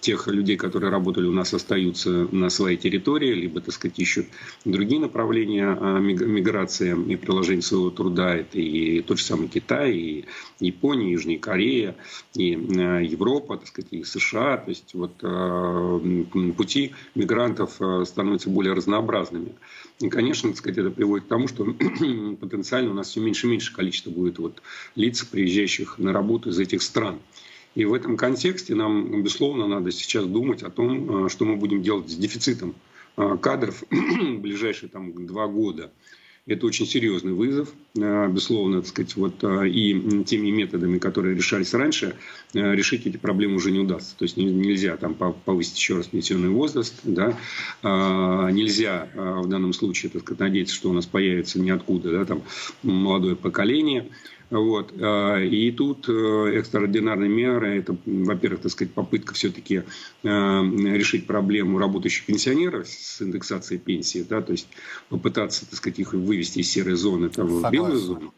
[0.00, 4.26] тех людей, которые работали у нас, остаются на своей территории, либо, так сказать, ищут
[4.64, 8.36] другие направления а, миграции и приложения своего труда.
[8.36, 10.24] Это и тот же самый Китай, и
[10.60, 11.96] Япония, и Южная Корея,
[12.34, 14.58] и а, Европа, так сказать, и США.
[14.58, 16.00] То есть вот а,
[16.56, 19.54] пути мигрантов становятся более разнообразными.
[20.00, 21.64] И, конечно, так сказать, это приводит к тому, что
[22.40, 24.62] потенциально у нас все меньше и меньше количество будет вот
[24.94, 27.18] лиц, приезжающих на работу из этих стран.
[27.74, 31.82] И в этом контексте нам, безусловно, надо сейчас думать о том, э, что мы будем
[31.82, 32.74] делать с дефицитом
[33.16, 35.92] э, кадров в ближайшие там, два года.
[36.48, 42.16] Это очень серьезный вызов, э, безусловно, так сказать, вот, и теми методами, которые решались раньше,
[42.54, 44.16] решить эти проблемы уже не удастся.
[44.16, 47.36] То есть нельзя там повысить еще раз пенсионный возраст, да,
[47.82, 52.42] нельзя в данном случае, так сказать, надеяться, что у нас появится ниоткуда, да, там
[52.82, 54.06] молодое поколение,
[54.50, 54.92] вот.
[55.00, 59.82] А, и тут э, экстраординарные меры, это, во-первых, так сказать, попытка все-таки
[60.22, 64.68] э, решить проблему работающих пенсионеров с индексацией пенсии, да, то есть
[65.08, 68.34] попытаться, так сказать, их вывести из серой зоны там, в белую зону.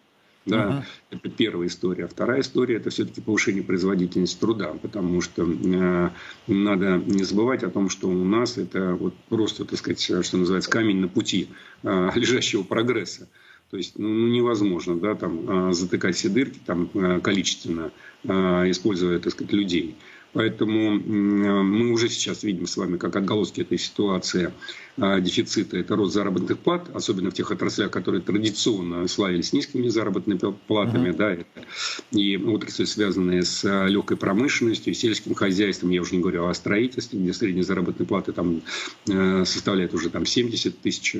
[0.46, 0.84] Да, угу.
[1.10, 2.08] это первая история.
[2.08, 6.10] Вторая история– это все-таки повышение производительности труда, потому что э,
[6.46, 10.70] надо не забывать о том, что у нас это вот просто, так сказать, что называется,
[10.70, 11.48] камень на пути
[11.82, 13.28] э, лежащего прогресса.
[13.70, 17.92] То есть ну, ну, невозможно да, там, а, затыкать все дырки там, а, количественно,
[18.26, 19.96] а, используя так сказать, людей.
[20.32, 24.52] Поэтому мы уже сейчас видим с вами, как отголоски этой ситуации
[24.96, 31.08] дефицита– это рост заработных плат, особенно в тех отраслях, которые традиционно славились низкими заработными платами,
[31.08, 31.16] uh-huh.
[31.16, 31.66] да, это
[32.12, 37.32] и отрасли, связанные с легкой промышленностью, сельским хозяйством, я уже не говорю о строительстве, где
[37.32, 38.62] средние заработные платы там
[39.04, 41.16] составляют уже там 70 тысяч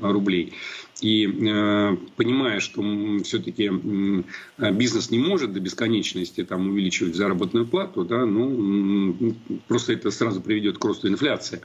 [0.00, 0.54] рублей.
[1.00, 2.82] И э, понимая, что
[3.22, 3.70] все-таки
[4.58, 9.34] э, бизнес не может до бесконечности там, увеличивать заработную плату, да, ну,
[9.68, 11.60] просто это сразу приведет к росту инфляции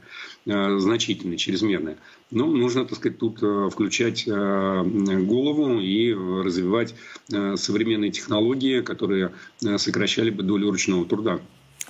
[0.46, 1.96] э, значительной, чрезмерной.
[2.30, 6.94] Но нужно, так сказать, тут э, включать э, голову и развивать
[7.32, 9.32] э, современные технологии, которые
[9.76, 11.40] сокращали бы долю ручного труда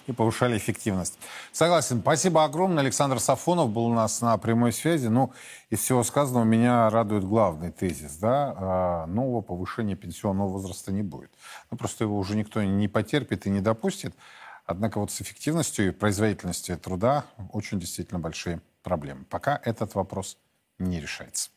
[0.07, 1.19] и повышали эффективность.
[1.53, 2.01] Согласен.
[2.01, 2.83] Спасибо огромное.
[2.83, 5.09] Александр Сафонов был у нас на прямой связи.
[5.09, 5.33] Ну,
[5.71, 8.17] из всего сказанного меня радует главный тезис.
[8.17, 8.55] Да?
[8.57, 11.31] А, нового повышения пенсионного возраста не будет.
[11.71, 14.15] Ну, просто его уже никто не потерпит и не допустит.
[14.67, 19.25] Однако вот с эффективностью и производительностью труда очень действительно большие проблемы.
[19.25, 20.39] Пока этот вопрос
[20.79, 21.51] не решается.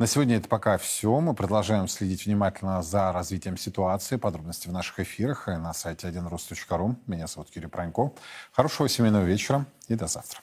[0.00, 1.20] На сегодня это пока все.
[1.20, 4.16] Мы продолжаем следить внимательно за развитием ситуации.
[4.16, 6.96] Подробности в наших эфирах и на сайте 1rus.ru.
[7.06, 8.10] Меня зовут Кирилл Пронько.
[8.50, 10.40] Хорошего семейного вечера и до завтра.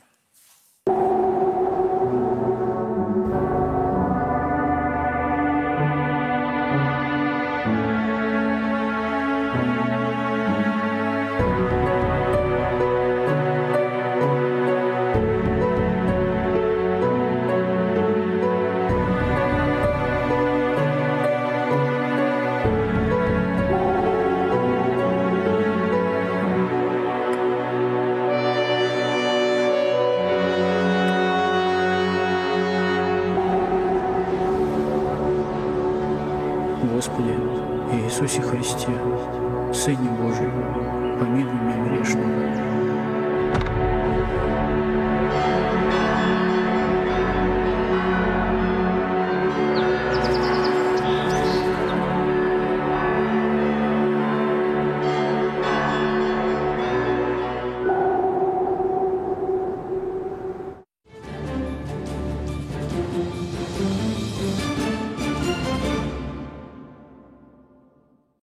[38.67, 38.91] Христе,
[39.73, 40.49] Сыне Божий,
[41.17, 42.86] помилуй меня грешного.